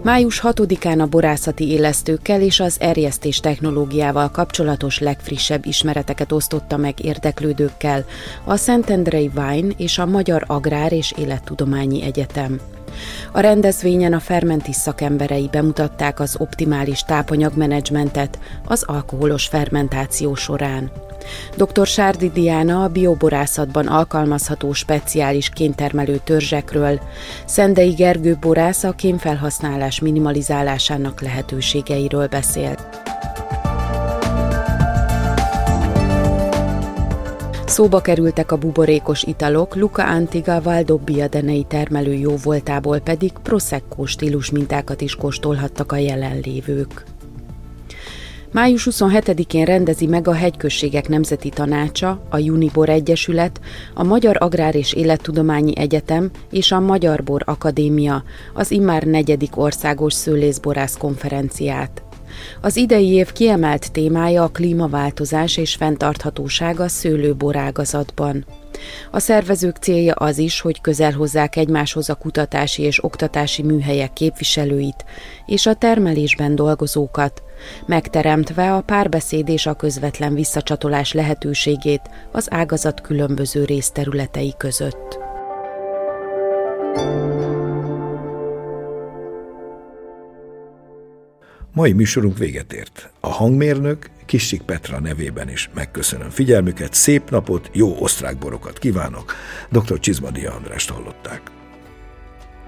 Május 0.02 0.40
6-án 0.44 1.00
a 1.00 1.06
borászati 1.06 1.68
élesztőkkel 1.68 2.40
és 2.40 2.60
az 2.60 2.76
erjesztés 2.80 3.40
technológiával 3.40 4.30
kapcsolatos 4.30 4.98
legfrissebb 4.98 5.66
ismereteket 5.66 6.32
osztotta 6.32 6.76
meg 6.76 7.04
érdeklődőkkel 7.04 8.04
a 8.44 8.56
Szentendrei 8.56 9.30
Wine 9.36 9.74
és 9.76 9.98
a 9.98 10.06
Magyar 10.06 10.44
Agrár 10.46 10.92
és 10.92 11.12
Élettudományi 11.16 12.02
Egyetem. 12.02 12.60
A 13.32 13.40
rendezvényen 13.40 14.12
a 14.12 14.20
Fermentis 14.20 14.76
szakemberei 14.76 15.48
bemutatták 15.52 16.20
az 16.20 16.36
optimális 16.38 17.02
tápanyagmenedzsmentet 17.02 18.38
az 18.66 18.82
alkoholos 18.82 19.46
fermentáció 19.46 20.34
során. 20.34 20.90
Dr. 21.56 21.87
Sárdi 21.87 22.30
Diana 22.30 22.82
a 22.82 22.88
bioborászatban 22.88 23.87
alkalmazható 23.87 24.72
speciális 24.72 25.48
kéntermelő 25.48 26.20
törzsekről, 26.24 27.00
Szendei 27.44 27.90
Gergő 27.90 28.37
borász 28.40 28.85
a 28.85 28.90
kénfelhasználás 28.90 30.00
minimalizálásának 30.00 31.20
lehetőségeiről 31.20 32.26
beszélt. 32.26 33.11
Szóba 37.72 38.00
kerültek 38.00 38.52
a 38.52 38.56
buborékos 38.56 39.22
italok, 39.22 39.74
Luca 39.74 40.04
Antiga 40.04 40.61
Valdobbia 40.62 41.28
denei 41.28 41.64
termelő 41.64 42.12
jóvoltából 42.12 42.98
pedig 42.98 43.32
Prosecco 43.42 44.06
stílus 44.06 44.50
mintákat 44.50 45.00
is 45.00 45.16
kóstolhattak 45.16 45.92
a 45.92 45.96
jelenlévők. 45.96 47.12
Május 48.52 48.88
27-én 48.90 49.64
rendezi 49.64 50.06
meg 50.06 50.28
a 50.28 50.32
Hegyközségek 50.32 51.08
Nemzeti 51.08 51.48
Tanácsa, 51.48 52.22
a 52.28 52.38
Junibor 52.38 52.88
Egyesület, 52.88 53.60
a 53.94 54.02
Magyar 54.02 54.36
Agrár 54.40 54.74
és 54.74 54.92
Élettudományi 54.92 55.76
Egyetem 55.76 56.30
és 56.50 56.72
a 56.72 56.80
Magyar 56.80 57.22
Bor 57.22 57.42
Akadémia 57.44 58.24
az 58.54 58.70
immár 58.70 59.02
negyedik 59.02 59.56
országos 59.56 60.14
szőlészborász 60.14 60.96
konferenciát. 60.96 62.02
Az 62.60 62.76
idei 62.76 63.08
év 63.08 63.32
kiemelt 63.32 63.92
témája 63.92 64.42
a 64.42 64.48
klímaváltozás 64.48 65.56
és 65.56 65.74
fenntarthatóság 65.74 66.80
a 66.80 66.88
szőlőborágazatban. 66.88 68.44
A 69.10 69.18
szervezők 69.18 69.76
célja 69.76 70.14
az 70.14 70.38
is, 70.38 70.60
hogy 70.60 70.80
közel 70.80 71.12
hozzák 71.12 71.56
egymáshoz 71.56 72.08
a 72.10 72.14
kutatási 72.14 72.82
és 72.82 73.04
oktatási 73.04 73.62
műhelyek 73.62 74.12
képviselőit 74.12 75.04
és 75.46 75.66
a 75.66 75.74
termelésben 75.74 76.54
dolgozókat, 76.54 77.42
megteremtve 77.86 78.74
a 78.74 78.80
párbeszéd 78.80 79.48
és 79.48 79.66
a 79.66 79.74
közvetlen 79.74 80.34
visszacsatolás 80.34 81.12
lehetőségét 81.12 82.10
az 82.32 82.46
ágazat 82.50 83.00
különböző 83.00 83.64
részterületei 83.64 84.54
között. 84.56 85.18
Mai 91.74 91.92
műsorunk 91.92 92.38
véget 92.38 92.72
ért. 92.72 93.11
A 93.20 93.28
hangmérnök 93.28 94.11
Kissik 94.26 94.62
Petra 94.62 95.00
nevében 95.00 95.48
is 95.48 95.70
megköszönöm 95.74 96.30
figyelmüket, 96.30 96.94
szép 96.94 97.30
napot, 97.30 97.70
jó 97.72 97.96
osztrák 97.98 98.38
borokat 98.38 98.78
kívánok. 98.78 99.35
Dr. 99.70 99.98
Csizmadia 99.98 100.54
Andrást 100.54 100.90
hallották. 100.90 101.40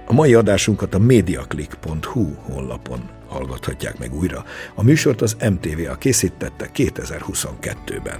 A 0.05 0.13
mai 0.13 0.33
adásunkat 0.33 0.93
a 0.93 0.99
mediaclick.hu 0.99 2.33
honlapon 2.33 3.09
hallgathatják 3.27 3.99
meg 3.99 4.13
újra. 4.13 4.43
A 4.75 4.83
műsort 4.83 5.21
az 5.21 5.37
MTV 5.49 5.89
a 5.89 5.95
készítette 5.95 6.69
2022-ben. 6.75 8.19